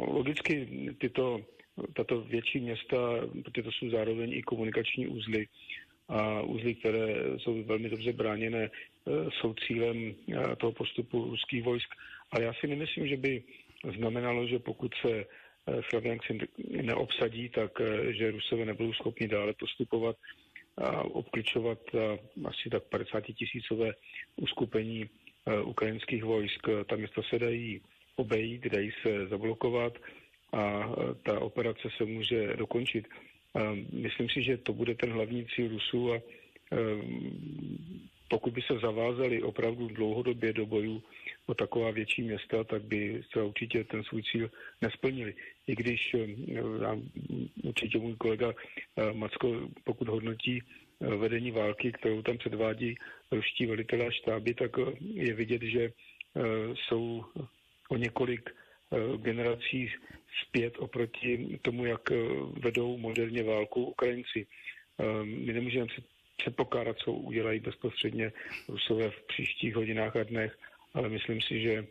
Logicky 0.00 0.68
tyto, 0.98 1.40
tato 1.94 2.20
větší 2.20 2.60
města, 2.60 2.96
protože 3.44 3.62
to 3.62 3.72
jsou 3.72 3.90
zároveň 3.90 4.32
i 4.32 4.42
komunikační 4.42 5.06
úzly, 5.06 5.46
a 6.08 6.42
úzly, 6.42 6.74
které 6.74 7.14
jsou 7.38 7.62
velmi 7.62 7.88
dobře 7.88 8.12
bráněné, 8.12 8.70
jsou 9.30 9.54
cílem 9.54 10.14
toho 10.58 10.72
postupu 10.72 11.24
ruských 11.24 11.62
vojsk. 11.62 11.88
Ale 12.30 12.44
já 12.44 12.52
si 12.54 12.66
nemyslím, 12.66 13.06
že 13.06 13.16
by 13.16 13.42
znamenalo, 13.98 14.46
že 14.46 14.58
pokud 14.58 14.94
se 15.06 15.24
Si 15.66 16.38
neobsadí, 16.82 17.48
tak 17.48 17.80
eh, 17.80 18.12
že 18.12 18.30
Rusové 18.30 18.64
nebudou 18.64 18.92
schopni 18.92 19.28
dále 19.28 19.52
postupovat 19.52 20.16
a 20.76 21.02
obklíčovat 21.02 21.78
eh, 21.94 22.18
asi 22.44 22.70
tak 22.70 22.82
50 22.84 23.20
tisícové 23.20 23.92
uskupení 24.36 25.04
eh, 25.04 25.60
ukrajinských 25.60 26.24
vojsk. 26.24 26.66
Ta 26.86 26.96
města 26.96 27.22
se 27.22 27.38
dají 27.38 27.80
obejít, 28.16 28.66
dají 28.66 28.92
se 29.02 29.26
zablokovat 29.26 29.98
a 30.52 30.90
ta 31.22 31.40
operace 31.40 31.88
se 31.96 32.04
může 32.04 32.56
dokončit. 32.56 33.08
Myslím 33.92 34.28
si, 34.28 34.42
že 34.42 34.56
to 34.56 34.72
bude 34.72 34.94
ten 34.94 35.10
hlavní 35.10 35.46
cíl 35.46 35.68
Rusů 35.68 36.12
a 36.12 36.20
pokud 38.28 38.52
by 38.52 38.62
se 38.62 38.78
zavázali 38.78 39.42
opravdu 39.42 39.88
dlouhodobě 39.88 40.52
do 40.52 40.66
bojů 40.66 41.02
o 41.46 41.54
taková 41.54 41.90
větší 41.90 42.22
města, 42.22 42.64
tak 42.64 42.82
by 42.82 43.22
se 43.32 43.42
určitě 43.42 43.84
ten 43.84 44.04
svůj 44.04 44.22
cíl 44.22 44.50
nesplnili. 44.82 45.34
I 45.66 45.74
když 45.74 46.16
určitě 47.62 47.98
můj 47.98 48.14
kolega 48.16 48.52
Macko, 49.12 49.68
pokud 49.84 50.08
hodnotí 50.08 50.62
vedení 51.00 51.50
války, 51.50 51.92
kterou 51.92 52.22
tam 52.22 52.38
předvádí 52.38 52.94
ruští 53.32 53.66
velitelé 53.66 54.12
štáby, 54.12 54.54
tak 54.54 54.70
je 55.00 55.34
vidět, 55.34 55.62
že 55.62 55.92
jsou 56.74 57.24
o 57.88 57.96
několik 57.96 58.50
generací 59.16 59.92
zpět 60.46 60.74
oproti 60.78 61.58
tomu, 61.62 61.84
jak 61.86 62.10
vedou 62.62 62.96
moderně 62.96 63.42
válku 63.42 63.84
Ukrajinci. 63.84 64.46
My 65.24 65.52
nemůžeme 65.52 65.86
předpokládat, 66.36 66.96
co 66.98 67.12
udělají 67.12 67.60
bezprostředně 67.60 68.32
Rusové 68.68 69.10
v 69.10 69.26
příštích 69.26 69.74
hodinách 69.74 70.16
a 70.16 70.22
dnech, 70.24 70.58
ale 70.94 71.08
myslím 71.08 71.40
si, 71.40 71.60
že 71.60 71.86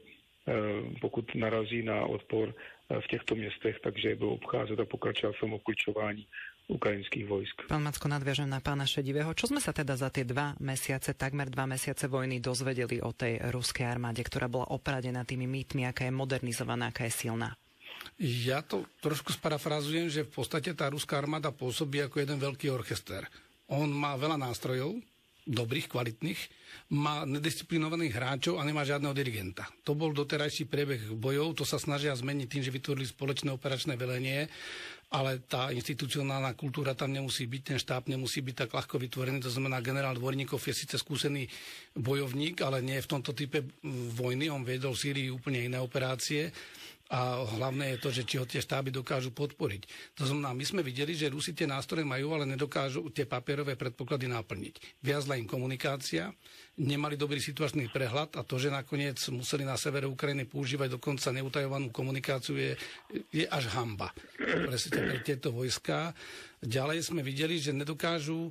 pokud 1.02 1.36
narazí 1.36 1.82
na 1.84 2.06
odpor 2.06 2.54
v 2.90 3.08
těchto 3.08 3.36
městech, 3.36 3.80
takže 3.84 4.16
budou 4.16 4.38
obcházet 4.38 4.80
a 4.80 4.86
pokračovat 4.86 5.36
v 5.36 5.40
tom 5.40 5.54
obklíčování 5.54 6.28
ukrajinských 6.68 7.26
vojsk. 7.26 7.62
Pán 7.70 7.82
Macko, 7.86 8.10
nadviažem 8.10 8.50
na 8.50 8.58
pána 8.58 8.90
Šedivého. 8.90 9.34
Čo 9.38 9.54
sme 9.54 9.62
sa 9.62 9.70
teda 9.70 9.94
za 9.94 10.10
tie 10.10 10.26
dva 10.26 10.58
mesiace, 10.58 11.14
takmer 11.14 11.50
dva 11.50 11.70
mesiace 11.70 12.10
vojny 12.10 12.42
dozvedeli 12.42 13.02
o 13.02 13.14
tej 13.14 13.38
ruskej 13.54 13.86
armáde, 13.86 14.26
ktorá 14.26 14.50
bola 14.50 14.70
opradená 14.74 15.22
tými 15.26 15.46
mýtmi, 15.46 15.86
aká 15.86 16.10
je 16.10 16.14
modernizovaná, 16.14 16.90
aká 16.90 17.06
je 17.06 17.14
silná? 17.14 17.54
Ja 18.22 18.62
to 18.66 18.86
trošku 19.02 19.34
sparafrazujem, 19.34 20.10
že 20.10 20.26
v 20.26 20.42
podstate 20.42 20.74
tá 20.74 20.90
ruská 20.90 21.22
armáda 21.22 21.54
pôsobí 21.54 22.02
ako 22.02 22.22
jeden 22.22 22.38
veľký 22.38 22.70
orchester. 22.74 23.26
On 23.74 23.90
má 23.90 24.14
veľa 24.20 24.38
nástrojov, 24.38 25.02
dobrých, 25.46 25.94
kvalitných, 25.94 26.42
má 26.98 27.22
nedisciplinovaných 27.26 28.18
hráčov 28.18 28.58
a 28.58 28.66
nemá 28.66 28.82
žiadneho 28.82 29.14
dirigenta. 29.14 29.70
To 29.86 29.94
bol 29.94 30.10
doterajší 30.10 30.66
priebeh 30.66 31.14
bojov, 31.14 31.54
to 31.62 31.66
sa 31.66 31.78
snažia 31.78 32.18
zmeniť 32.18 32.48
tým, 32.50 32.64
že 32.66 32.74
vytvorili 32.74 33.06
spoločné 33.06 33.54
operačné 33.54 33.94
velenie, 33.94 34.50
ale 35.14 35.46
tá 35.46 35.70
institucionálna 35.70 36.58
kultúra 36.58 36.98
tam 36.98 37.14
nemusí 37.14 37.46
byť, 37.46 37.62
ten 37.62 37.78
štáb 37.78 38.10
nemusí 38.10 38.42
byť 38.42 38.66
tak 38.66 38.70
ľahko 38.74 38.98
vytvorený, 38.98 39.38
to 39.46 39.54
znamená 39.54 39.86
generál 39.86 40.18
Dvorníkov 40.18 40.58
je 40.66 40.74
síce 40.74 40.98
skúsený 40.98 41.46
bojovník, 41.94 42.66
ale 42.66 42.82
nie 42.82 42.98
v 42.98 43.12
tomto 43.14 43.38
type 43.38 43.62
vojny, 44.18 44.50
on 44.50 44.66
viedol 44.66 44.98
v 44.98 45.02
Sýrii 45.06 45.30
úplne 45.30 45.62
iné 45.62 45.78
operácie 45.78 46.50
a 47.06 47.46
hlavné 47.46 47.96
je 47.96 48.02
to, 48.02 48.10
že 48.10 48.24
či 48.26 48.36
ho 48.42 48.50
tie 48.50 48.58
štáby 48.58 48.90
dokážu 48.90 49.30
podporiť. 49.30 49.86
To 50.18 50.26
znamená, 50.26 50.58
my 50.58 50.66
sme 50.66 50.82
videli, 50.82 51.14
že 51.14 51.30
Rusi 51.30 51.54
tie 51.54 51.70
nástroje 51.70 52.02
majú, 52.02 52.34
ale 52.34 52.50
nedokážu 52.50 53.14
tie 53.14 53.30
papierové 53.30 53.78
predpoklady 53.78 54.26
naplniť. 54.26 55.06
Viazla 55.06 55.38
im 55.38 55.46
komunikácia, 55.46 56.34
nemali 56.82 57.14
dobrý 57.14 57.38
situačný 57.38 57.94
prehľad 57.94 58.34
a 58.36 58.42
to, 58.42 58.58
že 58.58 58.74
nakoniec 58.74 59.22
museli 59.30 59.62
na 59.62 59.78
severe 59.78 60.10
Ukrajiny 60.10 60.50
používať 60.50 60.98
dokonca 60.98 61.30
neutajovanú 61.30 61.94
komunikáciu, 61.94 62.58
je, 62.58 62.72
je 63.30 63.46
až 63.46 63.70
hamba 63.78 64.10
presne 64.42 64.98
pre 65.06 65.22
tieto 65.22 65.54
vojska. 65.54 66.10
Ďalej 66.66 67.14
sme 67.14 67.22
videli, 67.22 67.62
že 67.62 67.70
nedokážu 67.70 68.50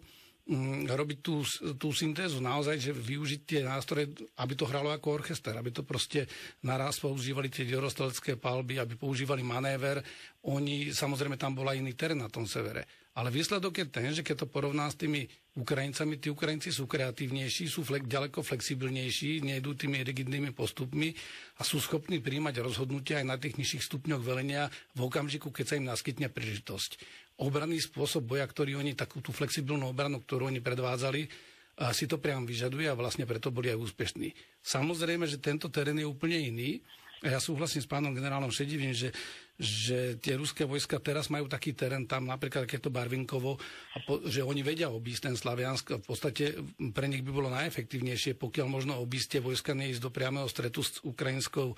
robiť 0.84 1.18
tú, 1.24 1.40
tú 1.80 1.88
syntézu 1.96 2.36
naozaj, 2.44 2.76
že 2.76 2.92
využiť 2.92 3.40
tie 3.48 3.60
nástroje, 3.64 4.12
aby 4.36 4.52
to 4.52 4.68
hralo 4.68 4.92
ako 4.92 5.24
orchester, 5.24 5.56
aby 5.56 5.72
to 5.72 5.80
proste 5.80 6.28
naraz 6.60 7.00
používali 7.00 7.48
tie 7.48 7.64
dorostelecké 7.64 8.36
palby, 8.36 8.76
aby 8.76 8.92
používali 8.92 9.40
manéver. 9.40 10.04
Oni, 10.44 10.92
samozrejme, 10.92 11.40
tam 11.40 11.56
bola 11.56 11.72
iný 11.72 11.96
terén 11.96 12.20
na 12.20 12.28
tom 12.28 12.44
severe. 12.44 12.84
Ale 13.14 13.30
výsledok 13.30 13.78
je 13.78 13.86
ten, 13.88 14.10
že 14.10 14.26
keď 14.26 14.44
to 14.44 14.46
porovná 14.50 14.90
s 14.90 14.98
tými 14.98 15.24
Ukrajincami, 15.54 16.18
tí 16.18 16.34
Ukrajinci 16.34 16.74
sú 16.74 16.90
kreatívnejší, 16.90 17.70
sú 17.70 17.86
flek, 17.86 18.10
ďaleko 18.10 18.42
flexibilnejší, 18.42 19.38
nejdú 19.38 19.78
tými 19.78 20.02
rigidnými 20.02 20.50
postupmi 20.50 21.14
a 21.56 21.62
sú 21.62 21.78
schopní 21.78 22.18
príjmať 22.18 22.58
rozhodnutia 22.58 23.22
aj 23.22 23.26
na 23.30 23.38
tých 23.38 23.54
nižších 23.62 23.86
stupňoch 23.86 24.18
velenia 24.18 24.66
v 24.98 25.06
okamžiku, 25.06 25.54
keď 25.54 25.64
sa 25.64 25.78
im 25.78 25.86
naskytne 25.86 26.26
príležitosť 26.26 27.23
obranný 27.40 27.83
spôsob 27.83 28.27
boja, 28.31 28.47
ktorý 28.47 28.79
oni, 28.79 28.94
takú 28.94 29.18
tú 29.18 29.35
flexibilnú 29.35 29.90
obranu, 29.90 30.23
ktorú 30.23 30.47
oni 30.51 30.62
predvádzali, 30.62 31.27
a 31.75 31.90
si 31.90 32.07
to 32.07 32.23
priam 32.23 32.47
vyžaduje 32.47 32.87
a 32.87 32.94
vlastne 32.94 33.27
preto 33.27 33.51
boli 33.51 33.66
aj 33.66 33.83
úspešní. 33.83 34.31
Samozrejme, 34.62 35.27
že 35.27 35.42
tento 35.42 35.66
terén 35.75 35.99
je 35.99 36.07
úplne 36.07 36.38
iný. 36.38 36.79
A 37.25 37.35
ja 37.35 37.40
súhlasím 37.40 37.81
s 37.81 37.88
pánom 37.88 38.12
generálom 38.12 38.53
Šedivým, 38.53 38.92
že, 38.92 39.09
že 39.57 40.20
tie 40.20 40.37
ruské 40.37 40.68
vojska 40.68 41.01
teraz 41.01 41.33
majú 41.33 41.49
taký 41.49 41.73
terén 41.73 42.05
tam, 42.05 42.29
napríklad 42.29 42.68
keď 42.68 42.92
Barvinkovo, 42.92 43.57
a 43.97 43.99
po, 44.05 44.20
že 44.29 44.44
oni 44.44 44.61
vedia 44.61 44.92
obísť 44.92 45.33
ten 45.33 45.37
Slaviansk. 45.40 46.05
V 46.05 46.05
podstate 46.05 46.53
pre 46.92 47.09
nich 47.09 47.25
by 47.25 47.33
bolo 47.33 47.49
najefektívnejšie, 47.49 48.37
pokiaľ 48.37 48.66
možno 48.68 49.01
obísť 49.01 49.38
tie 49.38 49.40
vojska 49.40 49.73
neísť 49.73 50.05
do 50.05 50.12
priamého 50.12 50.44
stretu 50.53 50.85
s 50.85 51.01
ukrajinskou 51.01 51.73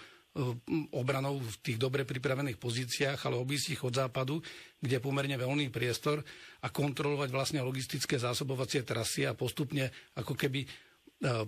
obranou 0.93 1.41
v 1.41 1.57
tých 1.65 1.79
dobre 1.81 2.05
pripravených 2.05 2.61
pozíciách, 2.61 3.19
ale 3.25 3.41
obísť 3.41 3.67
ich 3.73 3.83
od 3.83 3.97
západu, 3.97 4.45
kde 4.79 5.01
je 5.01 5.05
pomerne 5.05 5.37
veľný 5.37 5.73
priestor 5.73 6.21
a 6.61 6.69
kontrolovať 6.69 7.29
vlastne 7.33 7.61
logistické 7.65 8.21
zásobovacie 8.21 8.85
trasy 8.85 9.25
a 9.25 9.33
postupne 9.33 9.89
ako 10.13 10.37
keby 10.37 10.61
eh, 10.65 11.45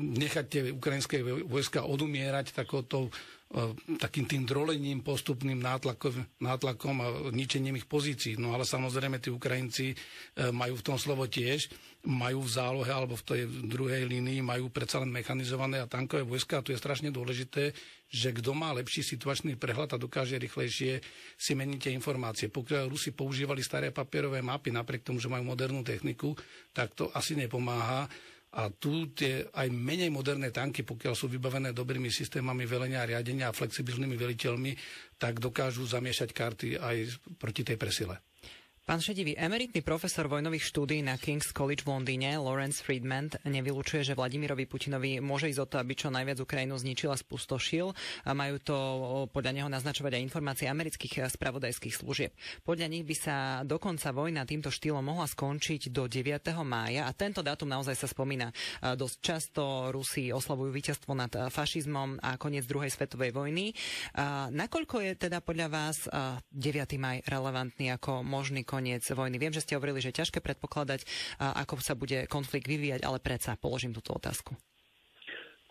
nechať 0.00 0.44
tie 0.48 0.62
ukrajinské 0.72 1.20
vojska 1.44 1.84
odumierať 1.84 2.56
takouto 2.56 3.12
takým 3.96 4.28
tým 4.28 4.44
drolením, 4.44 5.00
postupným 5.00 5.56
nátlakom, 5.56 6.12
nátlakom 6.36 6.96
a 7.00 7.06
ničením 7.32 7.80
ich 7.80 7.88
pozícií. 7.88 8.36
No 8.36 8.52
ale 8.52 8.68
samozrejme 8.68 9.24
tí 9.24 9.32
Ukrajinci 9.32 9.86
e, 9.92 9.96
majú 10.52 10.76
v 10.76 10.84
tom 10.84 11.00
slovo 11.00 11.24
tiež, 11.24 11.72
majú 12.04 12.44
v 12.44 12.52
zálohe 12.52 12.92
alebo 12.92 13.16
v 13.16 13.24
tej 13.24 13.40
druhej 13.48 14.04
línii 14.04 14.44
majú 14.44 14.68
predsa 14.68 15.00
len 15.00 15.08
mechanizované 15.08 15.80
a 15.80 15.88
tankové 15.88 16.28
vojska 16.28 16.60
a 16.60 16.64
tu 16.64 16.76
je 16.76 16.78
strašne 16.78 17.08
dôležité, 17.08 17.72
že 18.12 18.36
kto 18.36 18.52
má 18.52 18.68
lepší 18.76 19.00
situačný 19.00 19.56
prehľad 19.56 19.96
a 19.96 20.02
dokáže 20.02 20.36
rýchlejšie 20.36 21.00
si 21.40 21.52
meniť 21.56 21.88
tie 21.88 21.96
informácie. 21.96 22.52
Pokiaľ 22.52 22.92
Rusi 22.92 23.16
používali 23.16 23.64
staré 23.64 23.88
papierové 23.96 24.44
mapy, 24.44 24.76
napriek 24.76 25.08
tomu, 25.08 25.24
že 25.24 25.32
majú 25.32 25.48
modernú 25.48 25.80
techniku, 25.80 26.36
tak 26.76 26.92
to 26.92 27.08
asi 27.16 27.32
nepomáha 27.32 28.12
a 28.48 28.72
tu 28.72 29.12
tie 29.12 29.44
aj 29.44 29.68
menej 29.68 30.08
moderné 30.08 30.48
tanky, 30.48 30.84
pokiaľ 30.84 31.12
sú 31.12 31.28
vybavené 31.28 31.76
dobrými 31.76 32.08
systémami 32.08 32.64
velenia 32.64 33.04
a 33.04 33.08
riadenia 33.08 33.52
a 33.52 33.56
flexibilnými 33.56 34.16
veliteľmi, 34.16 34.72
tak 35.20 35.36
dokážu 35.40 35.84
zamiešať 35.84 36.32
karty 36.32 36.68
aj 36.80 36.96
proti 37.36 37.64
tej 37.64 37.76
presile. 37.76 38.27
Pán 38.88 39.04
Šedivý, 39.04 39.36
emeritný 39.36 39.84
profesor 39.84 40.32
vojnových 40.32 40.64
štúdí 40.64 41.04
na 41.04 41.20
King's 41.20 41.52
College 41.52 41.84
v 41.84 41.92
Londýne, 41.92 42.40
Lawrence 42.40 42.80
Friedman, 42.80 43.28
nevylučuje, 43.44 44.00
že 44.00 44.16
Vladimirovi 44.16 44.64
Putinovi 44.64 45.20
môže 45.20 45.52
ísť 45.52 45.60
o 45.60 45.68
to, 45.68 45.76
aby 45.76 45.92
čo 45.92 46.08
najviac 46.08 46.40
Ukrajinu 46.40 46.72
zničil 46.80 47.12
a 47.12 47.20
spustošil. 47.20 47.92
A 48.24 48.32
majú 48.32 48.56
to 48.64 48.76
podľa 49.28 49.60
neho 49.60 49.68
naznačovať 49.68 50.16
aj 50.16 50.24
informácie 50.24 50.72
amerických 50.72 51.28
spravodajských 51.28 52.00
služieb. 52.00 52.32
Podľa 52.64 52.88
nich 52.88 53.04
by 53.04 53.12
sa 53.12 53.36
dokonca 53.60 54.08
vojna 54.08 54.48
týmto 54.48 54.72
štýlom 54.72 55.04
mohla 55.04 55.28
skončiť 55.28 55.92
do 55.92 56.08
9. 56.08 56.48
mája 56.64 57.04
a 57.04 57.12
tento 57.12 57.44
dátum 57.44 57.68
naozaj 57.68 57.92
sa 57.92 58.08
spomína. 58.08 58.56
Dosť 58.80 59.16
často 59.20 59.92
Rusi 59.92 60.32
oslavujú 60.32 60.72
víťazstvo 60.72 61.12
nad 61.12 61.52
fašizmom 61.52 62.24
a 62.24 62.40
koniec 62.40 62.64
druhej 62.64 62.88
svetovej 62.88 63.36
vojny. 63.36 63.76
Nakoľko 64.48 65.04
je 65.04 65.28
teda 65.28 65.44
podľa 65.44 65.68
vás 65.68 66.08
9. 66.08 66.48
maj 66.96 67.20
relevantný 67.28 67.92
ako 67.92 68.24
možný 68.24 68.64
koniec 68.64 68.76
koniec 68.78 69.02
vojny. 69.10 69.42
Viem, 69.42 69.50
že 69.50 69.66
ste 69.66 69.74
hovorili, 69.74 69.98
že 69.98 70.14
je 70.14 70.22
ťažké 70.22 70.38
predpokladať, 70.38 71.02
ako 71.42 71.82
sa 71.82 71.98
bude 71.98 72.30
konflikt 72.30 72.70
vyvíjať, 72.70 73.02
ale 73.02 73.18
predsa 73.18 73.58
položím 73.58 73.90
túto 73.90 74.14
otázku. 74.14 74.54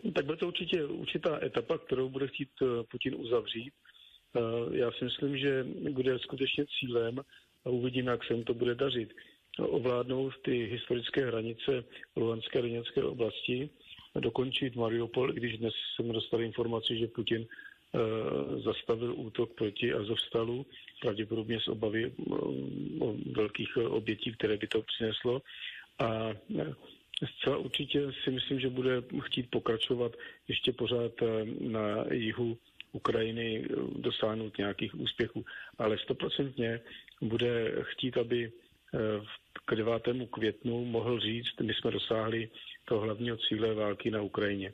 Tak 0.04 0.26
bude 0.26 0.38
to 0.38 0.48
určitě 0.48 0.86
určitá 0.86 1.40
etapa, 1.42 1.78
kterou 1.78 2.10
bude 2.10 2.28
chtít 2.28 2.52
e, 2.62 2.84
Putin 2.84 3.16
uzavřít. 3.18 3.74
E, 3.74 4.78
já 4.78 4.92
si 4.92 5.06
myslím, 5.06 5.38
že 5.38 5.66
bude 5.90 6.20
skutečně 6.20 6.66
cílem 6.80 7.20
a 7.66 7.70
uvidíme, 7.70 8.12
jak 8.12 8.24
se 8.24 8.34
jim 8.34 8.44
to 8.44 8.54
bude 8.54 8.76
dařit. 8.76 9.10
Ovládnout 9.60 10.34
ty 10.46 10.66
historické 10.66 11.26
hranice 11.26 11.84
Luhanské 12.16 12.60
a 12.60 12.62
Doněcké 12.62 13.04
oblasti, 13.04 13.70
dokončit 14.20 14.76
Mariupol, 14.76 15.34
když 15.34 15.58
dnes 15.58 15.74
jsem 15.96 16.12
dostal 16.12 16.42
informaci, 16.42 16.98
že 16.98 17.08
Putin 17.08 17.48
zastavil 18.64 19.14
útok 19.18 19.54
proti 19.54 19.94
Azovstalu, 19.94 20.66
pravděpodobně 21.02 21.60
z 21.60 21.68
obavy 21.68 22.14
o 23.00 23.16
velkých 23.32 23.78
obětí, 23.78 24.32
které 24.32 24.58
by 24.58 24.68
to 24.68 24.82
přineslo. 24.82 25.42
A 26.00 26.30
eh, 26.60 26.74
zcela 27.26 27.58
určitě 27.58 28.12
si 28.24 28.32
myslím, 28.32 28.60
že 28.60 28.70
bude 28.70 29.04
chtít 29.20 29.50
pokračovat 29.50 30.12
ještě 30.48 30.72
pořád 30.72 31.12
na 31.60 32.06
jihu 32.12 32.58
Ukrajiny 32.92 33.66
dosáhnout 33.96 34.58
nějakých 34.58 34.96
úspěchů, 34.96 35.46
ale 35.78 35.98
stoprocentně 35.98 36.80
bude 37.22 37.76
chtít, 37.82 38.18
aby 38.18 38.52
k 39.66 39.76
9. 39.76 40.08
květnu 40.32 40.86
mohl 40.86 41.20
říct, 41.20 41.60
my 41.62 41.74
jsme 41.74 41.92
dosáhli 41.92 42.50
toho 42.86 43.02
hlavního 43.02 43.38
cíle 43.38 43.74
války 43.74 44.12
na 44.12 44.22
Ukrajině. 44.22 44.74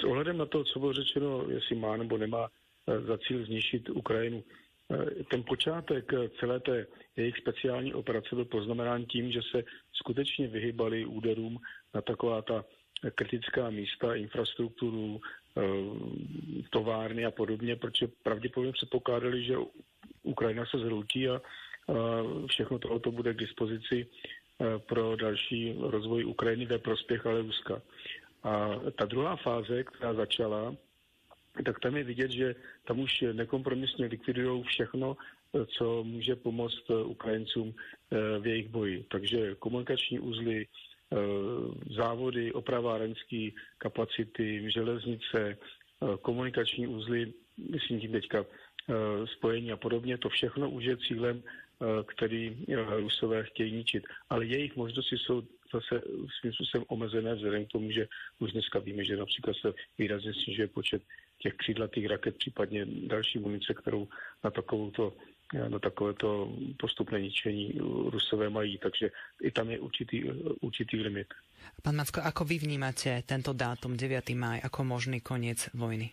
S 0.00 0.04
ohledem 0.04 0.38
na 0.38 0.46
to, 0.46 0.64
co 0.64 0.78
bylo 0.78 0.92
řečeno, 0.92 1.44
jestli 1.48 1.76
má 1.76 1.96
nebo 1.96 2.18
nemá 2.18 2.48
eh, 2.48 3.00
za 3.00 3.18
cíl 3.18 3.44
zničit 3.44 3.90
Ukrajinu, 3.90 4.44
ten 5.30 5.42
počátek 5.42 6.12
celé 6.40 6.60
té 6.60 6.86
jejich 7.16 7.36
speciální 7.36 7.94
operace 7.94 8.34
byl 8.34 8.44
poznamenán 8.44 9.04
tím, 9.04 9.32
že 9.32 9.40
se 9.50 9.62
skutečně 9.92 10.48
vyhybali 10.48 11.04
úderům 11.04 11.58
na 11.94 12.00
taková 12.00 12.42
ta 12.42 12.64
kritická 13.14 13.70
místa, 13.70 14.14
infrastrukturu, 14.14 15.20
továrny 16.70 17.24
a 17.24 17.30
podobně, 17.30 17.76
protože 17.76 18.06
pravděpodobně 18.22 18.72
předpokládali, 18.72 19.44
že 19.44 19.56
Ukrajina 20.22 20.66
se 20.66 20.78
zhroutí 20.78 21.28
a 21.28 21.40
všechno 22.46 22.78
tohoto 22.78 23.10
bude 23.10 23.34
k 23.34 23.38
dispozici 23.38 24.06
pro 24.86 25.16
další 25.16 25.74
rozvoj 25.80 26.24
Ukrajiny 26.24 26.66
ve 26.66 26.78
prospěch 26.78 27.26
ale 27.26 27.42
Ruska. 27.42 27.82
A 28.42 28.80
ta 28.98 29.04
druhá 29.04 29.36
fáze, 29.36 29.84
která 29.84 30.14
začala, 30.14 30.74
tak 31.64 31.80
tam 31.80 31.96
je 31.96 32.04
vidět, 32.04 32.30
že 32.30 32.54
tam 32.84 33.00
už 33.00 33.24
nekompromisně 33.32 34.06
likvidují 34.06 34.62
všechno, 34.62 35.16
co 35.66 36.04
může 36.04 36.36
pomoct 36.36 36.90
Ukrajincům 36.90 37.74
v 38.40 38.46
jejich 38.46 38.68
boji. 38.68 39.04
Takže 39.10 39.54
komunikační 39.54 40.20
uzly, 40.20 40.66
závody, 41.90 42.52
opravárenské 42.52 43.48
kapacity, 43.78 44.70
železnice, 44.70 45.58
komunikační 46.22 46.86
uzly, 46.86 47.32
myslím 47.70 48.00
tím 48.00 48.12
teďka 48.12 48.44
spojení 49.24 49.72
a 49.72 49.76
podobně, 49.76 50.18
to 50.18 50.28
všechno 50.28 50.70
už 50.70 50.84
je 50.84 50.96
cílem 50.96 51.42
Eh, 51.82 52.04
který 52.06 52.56
eh, 52.68 53.00
Rusové 53.00 53.44
chtějí 53.44 53.72
ničit. 53.72 54.04
Ale 54.30 54.46
jejich 54.46 54.76
možnosti 54.76 55.18
jsou 55.18 55.42
zase 55.72 56.02
svým 56.40 56.52
způsobem 56.52 56.84
omezené 56.88 57.34
vzhledem 57.34 57.66
k 57.66 57.72
tomu, 57.72 57.90
že 57.90 58.08
už 58.38 58.52
dneska 58.52 58.78
víme, 58.78 59.04
že 59.04 59.16
například 59.16 59.56
se 59.56 59.72
výrazně 59.98 60.34
snižuje 60.34 60.68
počet 60.68 61.02
těch 61.38 61.54
křídlatých 61.54 62.06
raket, 62.06 62.36
případně 62.36 62.86
další 62.86 63.38
munice, 63.38 63.74
kterou 63.74 64.08
na 64.44 64.50
takovouto 64.50 65.12
na 65.52 65.78
takovéto 65.78 66.48
postupné 66.80 67.20
ničení 67.20 67.72
Rusové 68.08 68.50
mají, 68.50 68.78
takže 68.78 69.10
i 69.42 69.50
tam 69.50 69.70
je 69.70 69.80
určitý, 69.80 70.24
určitý 70.60 70.96
limit. 70.96 71.28
Pán 71.82 71.96
Macko, 71.96 72.24
ako 72.24 72.44
vy 72.44 72.58
vnímate 72.58 73.22
tento 73.22 73.52
dátum 73.52 73.94
9. 73.94 74.34
maj 74.34 74.64
ako 74.64 74.80
možný 74.82 75.20
koniec 75.20 75.70
vojny? 75.76 76.10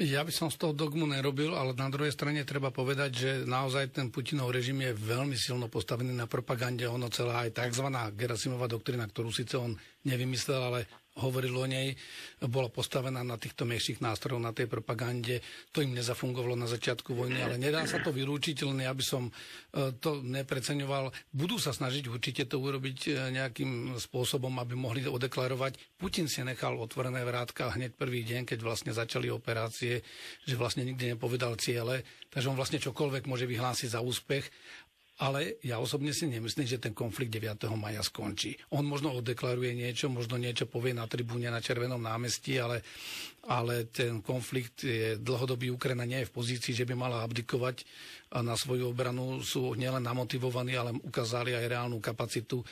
Ja 0.00 0.24
by 0.24 0.32
som 0.32 0.48
z 0.48 0.56
toho 0.56 0.72
dogmu 0.72 1.04
nerobil, 1.04 1.52
ale 1.52 1.76
na 1.76 1.92
druhej 1.92 2.16
strane 2.16 2.48
treba 2.48 2.72
povedať, 2.72 3.10
že 3.12 3.30
naozaj 3.44 3.92
ten 3.92 4.08
Putinov 4.08 4.48
režim 4.48 4.80
je 4.80 4.96
veľmi 4.96 5.36
silno 5.36 5.68
postavený 5.68 6.16
na 6.16 6.24
propagande. 6.24 6.88
Ono 6.88 7.12
celá 7.12 7.44
aj 7.44 7.60
tzv. 7.60 7.92
Gerasimová 8.16 8.72
doktrina, 8.72 9.04
ktorú 9.04 9.28
síce 9.28 9.60
on 9.60 9.76
nevymyslel, 10.08 10.60
ale 10.64 10.80
hovoril 11.20 11.52
o 11.52 11.66
nej, 11.68 11.92
bola 12.40 12.72
postavená 12.72 13.20
na 13.20 13.36
týchto 13.36 13.68
menších 13.68 14.00
nástrojoch, 14.00 14.40
na 14.40 14.56
tej 14.56 14.64
propagande. 14.64 15.44
To 15.76 15.84
im 15.84 15.92
nezafungovalo 15.92 16.56
na 16.56 16.64
začiatku 16.64 17.12
vojny, 17.12 17.44
ale 17.44 17.60
nedá 17.60 17.84
sa 17.84 18.00
to 18.00 18.14
vylúčiť, 18.16 18.64
len 18.64 18.88
ja 18.88 18.96
som 19.04 19.28
e, 19.28 19.32
to 20.00 20.24
nepreceňoval. 20.24 21.12
Budú 21.36 21.60
sa 21.60 21.76
snažiť 21.76 22.08
určite 22.08 22.48
to 22.48 22.56
urobiť 22.56 22.98
e, 23.06 23.10
nejakým 23.28 24.00
spôsobom, 24.00 24.56
aby 24.56 24.72
mohli 24.72 25.04
odeklarovať. 25.04 26.00
Putin 26.00 26.32
si 26.32 26.40
nechal 26.40 26.80
otvorené 26.80 27.20
vrátka 27.28 27.76
hneď 27.76 27.92
prvý 27.92 28.24
deň, 28.24 28.48
keď 28.48 28.58
vlastne 28.64 28.92
začali 28.96 29.28
operácie, 29.28 30.00
že 30.48 30.54
vlastne 30.56 30.88
nikdy 30.88 31.12
nepovedal 31.12 31.60
ciele, 31.60 32.06
takže 32.32 32.48
on 32.48 32.56
vlastne 32.56 32.80
čokoľvek 32.80 33.28
môže 33.28 33.44
vyhlásiť 33.44 33.92
za 33.92 34.00
úspech 34.00 34.48
ale 35.20 35.60
ja 35.60 35.76
osobne 35.76 36.16
si 36.16 36.24
nemyslím, 36.24 36.64
že 36.64 36.80
ten 36.80 36.96
konflikt 36.96 37.34
9. 37.36 37.68
maja 37.76 38.00
skončí. 38.00 38.56
On 38.72 38.86
možno 38.86 39.12
oddeklaruje 39.12 39.76
niečo, 39.76 40.08
možno 40.08 40.40
niečo 40.40 40.64
povie 40.64 40.96
na 40.96 41.04
tribúne 41.04 41.52
na 41.52 41.60
Červenom 41.60 42.00
námestí, 42.00 42.56
ale, 42.56 42.80
ale 43.42 43.90
ten 43.90 44.22
konflikt 44.22 44.86
je 44.86 45.18
dlhodobý. 45.18 45.74
Ukrajina 45.74 46.06
nie 46.06 46.22
je 46.22 46.30
v 46.30 46.36
pozícii, 46.36 46.72
že 46.72 46.86
by 46.86 46.94
mala 46.94 47.26
abdikovať 47.26 47.82
na 48.40 48.54
svoju 48.54 48.94
obranu. 48.94 49.42
Sú 49.42 49.74
nielen 49.74 50.06
namotivovaní, 50.06 50.78
ale 50.78 50.94
ukázali 50.94 51.52
aj 51.52 51.68
reálnu 51.68 51.98
kapacitu 51.98 52.62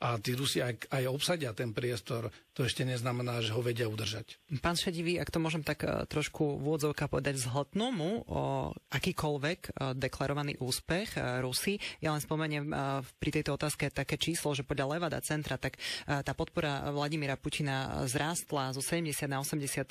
a 0.00 0.16
tí 0.16 0.32
Rusi 0.32 0.64
aj, 0.64 0.88
aj 0.88 1.04
obsadia 1.12 1.52
ten 1.52 1.76
priestor, 1.76 2.32
to 2.56 2.64
ešte 2.64 2.88
neznamená, 2.88 3.44
že 3.44 3.52
ho 3.52 3.60
vedia 3.60 3.84
udržať. 3.84 4.40
Pán 4.64 4.72
Šedivý, 4.72 5.20
ak 5.20 5.28
to 5.28 5.36
môžem 5.36 5.60
tak 5.60 5.84
e, 5.84 6.08
trošku 6.08 6.56
vôdzovka 6.56 7.04
povedať, 7.04 7.36
zhltnú 7.36 8.24
o 8.24 8.72
akýkoľvek 8.88 9.60
e, 9.60 9.70
deklarovaný 10.00 10.56
úspech 10.56 11.20
e, 11.20 11.44
Rusy. 11.44 11.76
Ja 12.00 12.16
len 12.16 12.24
spomeniem 12.24 12.72
pri 13.20 13.30
tejto 13.30 13.60
otázke 13.60 13.92
také 13.92 14.16
číslo, 14.16 14.56
že 14.56 14.64
podľa 14.64 14.96
Levada 14.96 15.20
centra, 15.20 15.60
tak 15.60 15.76
tá 16.08 16.32
podpora 16.32 16.88
Vladimíra 16.88 17.36
Putina 17.36 18.08
zrástla 18.08 18.72
zo 18.72 18.80
70 18.80 19.28
na 19.28 19.44
83 19.44 19.84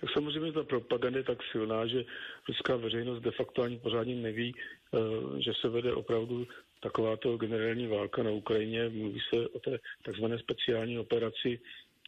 tak 0.00 0.10
samozřejmě 0.10 0.52
ta 0.52 0.62
propaganda 0.62 1.18
je 1.18 1.24
tak 1.24 1.38
silná, 1.52 1.86
že 1.86 2.04
ruská 2.48 2.76
veřejnost 2.76 3.22
de 3.22 3.30
facto 3.30 3.62
ani 3.62 3.78
pořádně 3.78 4.14
neví, 4.14 4.54
že 5.38 5.52
se 5.60 5.68
vede 5.68 5.92
opravdu 5.92 6.46
takováto 6.80 7.36
generální 7.36 7.86
válka 7.86 8.22
na 8.22 8.30
Ukrajině. 8.30 8.88
Mluví 8.88 9.20
se 9.34 9.48
o 9.48 9.58
té 9.58 9.78
takzvané 10.02 10.38
speciální 10.38 10.98
operaci 10.98 11.60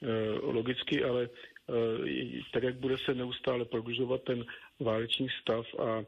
eh, 0.03 0.07
logicky, 0.43 1.05
ale 1.05 1.29
eh, 1.29 2.41
tak, 2.53 2.63
jak 2.63 2.75
bude 2.75 2.97
se 2.99 3.15
neustále 3.15 3.65
prodlužovat 3.65 4.23
ten 4.23 4.45
válečný 4.81 5.29
stav 5.43 5.67
a 5.79 6.05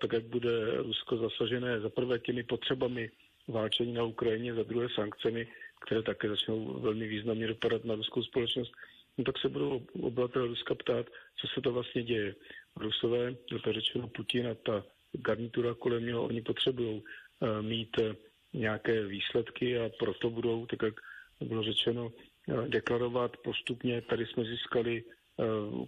tak, 0.00 0.12
jak 0.12 0.24
bude 0.24 0.76
Rusko 0.76 1.16
zasažené 1.16 1.80
za 1.80 1.88
prvé 1.88 2.18
těmi 2.18 2.42
potřebami 2.42 3.10
válčení 3.48 3.92
na 3.92 4.04
Ukrajině, 4.04 4.54
za 4.54 4.62
druhé 4.62 4.88
sankcemi, 4.94 5.48
které 5.86 6.02
také 6.02 6.28
začnou 6.28 6.80
velmi 6.80 7.08
významně 7.08 7.46
dopadat 7.46 7.84
na 7.84 7.94
ruskou 7.94 8.22
společnost, 8.22 8.72
no 9.18 9.24
tak 9.24 9.38
se 9.38 9.48
budou 9.48 9.82
obyvatel 10.02 10.46
Ruska 10.46 10.74
ptát, 10.74 11.06
co 11.36 11.46
se 11.54 11.60
to 11.60 11.72
vlastně 11.72 12.02
děje. 12.02 12.34
Rusové, 12.76 13.34
to 13.34 13.72
řečeno 13.72 14.08
Putin 14.08 14.48
a 14.48 14.54
ta 14.54 14.84
garnitura 15.12 15.74
kolem 15.74 16.06
něho, 16.06 16.24
oni 16.24 16.42
potřebují 16.42 17.02
Eh, 17.40 17.62
mít 17.62 17.98
eh, 17.98 18.16
nějaké 18.52 19.06
výsledky 19.06 19.78
a 19.78 19.90
proto 19.98 20.30
budou, 20.30 20.66
tak 20.66 20.82
jak 20.82 20.94
bylo 21.40 21.62
řečeno, 21.62 22.12
eh, 22.48 22.68
deklarovat 22.68 23.36
postupně. 23.36 24.02
Tady 24.02 24.26
jsme 24.26 24.44
získali 24.44 25.04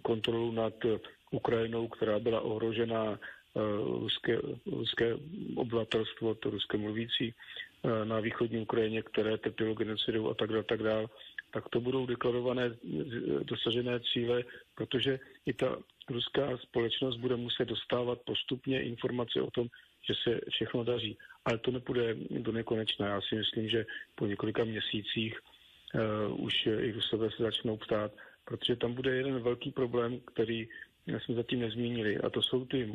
kontrolu 0.01 0.51
nad 0.51 0.73
Ukrajinou, 1.31 1.87
která 1.87 2.19
byla 2.19 2.41
ohrožena 2.41 3.19
ruské, 3.99 4.39
ruské 4.65 5.15
obyvatelstvo, 5.55 6.35
to 6.35 6.49
ruské 6.49 6.77
mluvící 6.77 7.35
na 8.03 8.19
východní 8.19 8.59
Ukrajině, 8.63 9.01
které 9.01 9.37
trpělo 9.37 9.73
genocidou 9.73 10.29
a 10.29 10.33
tak 10.33 10.49
dále, 10.49 10.63
tak 10.63 10.83
dále, 10.83 11.07
tak 11.51 11.69
to 11.69 11.79
budou 11.79 12.05
deklarované 12.05 12.71
dosažené 13.43 13.99
cíle, 13.99 14.43
protože 14.75 15.19
i 15.45 15.53
ta 15.53 15.77
ruská 16.09 16.57
společnost 16.57 17.17
bude 17.17 17.35
muset 17.35 17.65
dostávat 17.65 18.19
postupně 18.25 18.81
informace 18.81 19.41
o 19.41 19.51
tom, 19.51 19.67
že 20.07 20.13
se 20.23 20.39
všechno 20.49 20.83
daří. 20.83 21.17
Ale 21.45 21.57
to 21.57 21.71
nepůjde 21.71 22.15
do 22.29 22.51
nekonečna. 22.51 23.07
Já 23.07 23.21
si 23.21 23.35
myslím, 23.35 23.69
že 23.69 23.85
po 24.15 24.25
několika 24.25 24.63
měsících 24.63 25.39
uh, 25.39 26.45
už 26.45 26.65
i 26.65 26.91
Rusové 26.91 27.31
se 27.31 27.43
začnou 27.43 27.77
ptát, 27.77 28.11
protože 28.45 28.75
tam 28.75 28.93
bude 28.93 29.15
jeden 29.15 29.39
velký 29.39 29.71
problém, 29.71 30.19
který 30.19 30.67
jsme 31.07 31.35
zatím 31.35 31.59
nezmínili, 31.59 32.17
a 32.17 32.29
to 32.29 32.41
jsou 32.41 32.65
ty 32.65 32.93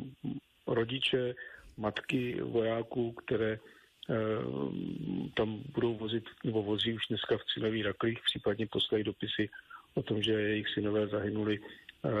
rodiče, 0.67 1.35
matky 1.77 2.41
vojáků, 2.41 3.11
které 3.11 3.59
tam 5.33 5.63
budou 5.73 5.95
vozit, 5.95 6.23
nebo 6.43 6.63
vozí 6.63 6.93
už 6.93 7.07
dneska 7.07 7.37
v 7.37 7.45
cílových 7.53 7.85
raklích, 7.85 8.19
případně 8.25 8.67
posílají 8.67 9.03
dopisy 9.03 9.49
o 9.93 10.01
tom, 10.01 10.21
že 10.21 10.31
jejich 10.31 10.69
synové 10.69 11.07
zahynuli 11.07 11.59
uh, 11.59 12.11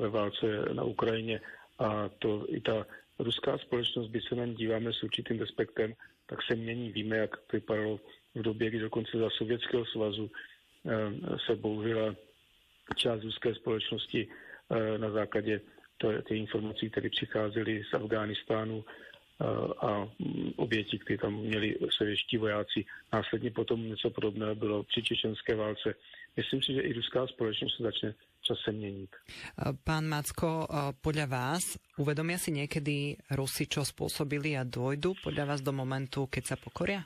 ve 0.00 0.08
válce 0.08 0.46
na 0.72 0.84
Ukrajině. 0.84 1.40
A 1.78 2.08
to 2.18 2.46
i 2.48 2.60
ta 2.60 2.86
ruská 3.18 3.58
společnost, 3.58 4.10
když 4.10 4.24
se 4.24 4.34
na 4.34 4.46
díváme 4.46 4.92
s 4.92 5.02
určitým 5.02 5.40
respektem, 5.40 5.94
tak 6.26 6.42
se 6.42 6.54
mění. 6.54 6.92
Víme, 6.92 7.16
jak 7.16 7.52
vypadalo 7.52 8.00
v 8.34 8.42
době, 8.42 8.70
kdy 8.70 8.78
dokonce 8.78 9.18
za 9.18 9.30
Sovětského 9.30 9.84
svazu 9.84 10.30
eh, 10.30 11.38
se 11.46 11.56
bouřila 11.56 12.14
část 12.96 13.22
ruské 13.22 13.54
společnosti 13.54 14.28
na 14.96 15.10
základě 15.10 15.60
těch 15.98 16.38
informací, 16.38 16.90
které 16.90 17.10
přicházely 17.10 17.84
z 17.90 17.94
Afghánistánu 17.94 18.84
a 19.80 20.08
mm, 20.18 20.52
oběti, 20.56 20.98
které 20.98 21.18
tam 21.18 21.34
měli 21.34 21.76
sovětští 21.90 22.36
vojáci. 22.36 22.84
Následně 23.12 23.50
potom 23.50 23.88
něco 23.88 24.10
podobného 24.10 24.54
bylo 24.54 24.82
při 24.82 25.02
čečenské 25.02 25.54
válce. 25.54 25.94
Myslím 26.36 26.62
si, 26.62 26.72
že 26.72 26.80
i 26.80 26.92
ruská 26.92 27.26
společnost 27.26 27.76
se 27.76 27.82
začne 27.82 28.14
čase 28.46 28.70
meniť. 28.70 29.10
Pán 29.82 30.06
Macko, 30.06 30.70
podľa 31.02 31.26
vás 31.26 31.64
uvedomia 31.98 32.38
si 32.38 32.54
niekedy 32.54 33.18
Rusi, 33.34 33.66
čo 33.66 33.82
spôsobili 33.82 34.54
a 34.54 34.62
dôjdu 34.62 35.18
podľa 35.18 35.44
vás 35.50 35.60
do 35.66 35.74
momentu, 35.74 36.30
keď 36.30 36.54
sa 36.54 36.56
pokoria? 36.56 37.02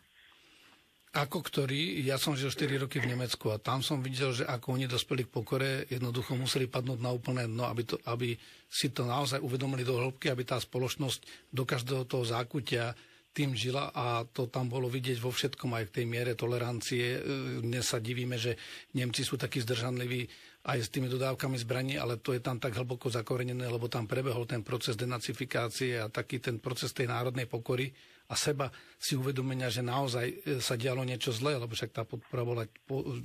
Ako 1.11 1.43
ktorý, 1.43 2.07
ja 2.07 2.23
som 2.23 2.39
žil 2.39 2.55
4 2.55 2.87
roky 2.87 3.03
v 3.03 3.11
Nemecku 3.11 3.51
a 3.51 3.59
tam 3.59 3.83
som 3.83 3.99
videl, 3.99 4.31
že 4.31 4.47
ako 4.47 4.79
oni 4.79 4.87
dospeli 4.87 5.27
k 5.27 5.35
pokore, 5.35 5.83
jednoducho 5.91 6.39
museli 6.39 6.71
padnúť 6.71 7.03
na 7.03 7.11
úplné 7.11 7.51
dno, 7.51 7.67
aby, 7.67 7.83
to, 7.83 7.99
aby 8.07 8.39
si 8.71 8.95
to 8.95 9.03
naozaj 9.03 9.43
uvedomili 9.43 9.83
do 9.83 9.99
hĺbky, 9.99 10.31
aby 10.31 10.47
tá 10.47 10.55
spoločnosť 10.63 11.51
do 11.51 11.67
každého 11.67 12.07
toho 12.07 12.23
zákutia 12.23 12.95
tým 13.35 13.59
žila 13.59 13.91
a 13.91 14.23
to 14.27 14.47
tam 14.51 14.71
bolo 14.71 14.87
vidieť 14.87 15.19
vo 15.19 15.35
všetkom 15.35 15.71
aj 15.83 15.85
v 15.91 15.95
tej 15.99 16.05
miere 16.07 16.39
tolerancie. 16.39 17.19
E, 17.19 17.21
dnes 17.63 17.91
sa 17.91 18.03
divíme, 18.03 18.39
že 18.39 18.59
Nemci 18.95 19.27
sú 19.27 19.35
takí 19.35 19.63
zdržanliví 19.63 20.27
aj 20.67 20.79
s 20.79 20.93
tými 20.95 21.11
dodávkami 21.11 21.59
zbraní, 21.59 21.95
ale 21.99 22.23
to 22.23 22.35
je 22.35 22.43
tam 22.43 22.63
tak 22.63 22.75
hlboko 22.79 23.11
zakorenené, 23.11 23.67
lebo 23.67 23.87
tam 23.91 24.07
prebehol 24.07 24.47
ten 24.47 24.63
proces 24.63 24.99
denacifikácie 24.99 25.99
a 25.99 26.07
taký 26.07 26.39
ten 26.39 26.63
proces 26.63 26.95
tej 26.95 27.11
národnej 27.11 27.51
pokory 27.51 27.91
a 28.31 28.35
seba 28.39 28.71
si 28.95 29.19
uvedomenia, 29.19 29.67
že 29.67 29.83
naozaj 29.83 30.27
e, 30.31 30.35
sa 30.63 30.79
dialo 30.79 31.03
niečo 31.03 31.35
zlé, 31.35 31.59
lebo 31.59 31.75
však 31.75 31.91
tá 31.91 32.07
podpora 32.07 32.47
bola 32.47 32.65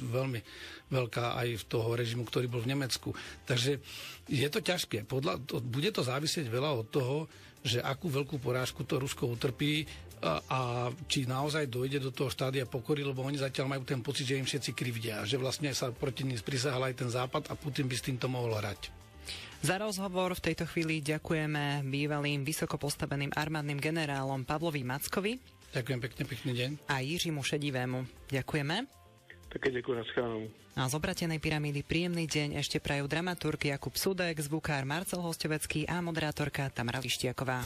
veľmi 0.02 0.42
veľká 0.90 1.38
aj 1.38 1.48
v 1.62 1.68
toho 1.70 1.94
režimu, 1.94 2.26
ktorý 2.26 2.50
bol 2.50 2.66
v 2.66 2.74
Nemecku. 2.74 3.14
Takže 3.46 3.78
je 4.26 4.48
to 4.50 4.60
ťažké. 4.66 5.06
Podľa, 5.06 5.46
to, 5.46 5.62
bude 5.62 5.94
to 5.94 6.02
závisieť 6.02 6.50
veľa 6.50 6.74
od 6.74 6.88
toho, 6.90 7.30
že 7.62 7.82
akú 7.82 8.10
veľkú 8.10 8.42
porážku 8.42 8.82
to 8.86 8.98
Rusko 8.98 9.30
utrpí 9.30 9.86
a, 10.26 10.42
a 10.50 10.60
či 11.06 11.30
naozaj 11.30 11.70
dojde 11.70 12.02
do 12.02 12.10
toho 12.10 12.34
štádia 12.34 12.66
pokory, 12.66 13.06
lebo 13.06 13.22
oni 13.22 13.38
zatiaľ 13.38 13.78
majú 13.78 13.84
ten 13.86 14.02
pocit, 14.02 14.26
že 14.26 14.42
im 14.42 14.46
všetci 14.46 14.72
krivdia, 14.74 15.22
že 15.26 15.38
vlastne 15.38 15.70
sa 15.74 15.94
proti 15.94 16.26
ním 16.26 16.42
prisahal 16.42 16.82
aj 16.90 16.98
ten 16.98 17.10
západ 17.14 17.50
a 17.50 17.54
Putin 17.54 17.86
by 17.86 17.96
s 17.98 18.06
týmto 18.06 18.26
mohol 18.26 18.58
hrať. 18.58 19.05
Za 19.66 19.82
rozhovor 19.82 20.38
v 20.38 20.46
tejto 20.46 20.70
chvíli 20.70 21.02
ďakujeme 21.02 21.82
bývalým 21.90 22.46
vysoko 22.46 22.78
postaveným 22.78 23.34
armádnym 23.34 23.82
generálom 23.82 24.46
Pavlovi 24.46 24.86
Mackovi. 24.86 25.42
Ďakujem 25.74 26.00
pekne, 26.06 26.24
pekný 26.30 26.52
deň. 26.54 26.70
A 26.86 27.02
Jiřimu 27.02 27.42
Šedivému. 27.42 28.30
Ďakujeme. 28.30 28.86
Také 29.50 29.74
ďakujem, 29.74 29.98
na 29.98 30.06
A 30.78 30.86
z 30.86 30.94
obratenej 30.94 31.42
pyramídy 31.42 31.82
príjemný 31.82 32.30
deň 32.30 32.62
ešte 32.62 32.78
prajú 32.78 33.10
dramaturg 33.10 33.58
Jakub 33.58 33.98
Sudek, 33.98 34.38
zvukár 34.38 34.86
Marcel 34.86 35.26
Hostovecký 35.26 35.90
a 35.90 35.98
moderátorka 35.98 36.70
Tamara 36.70 37.02
Lištiaková. 37.02 37.66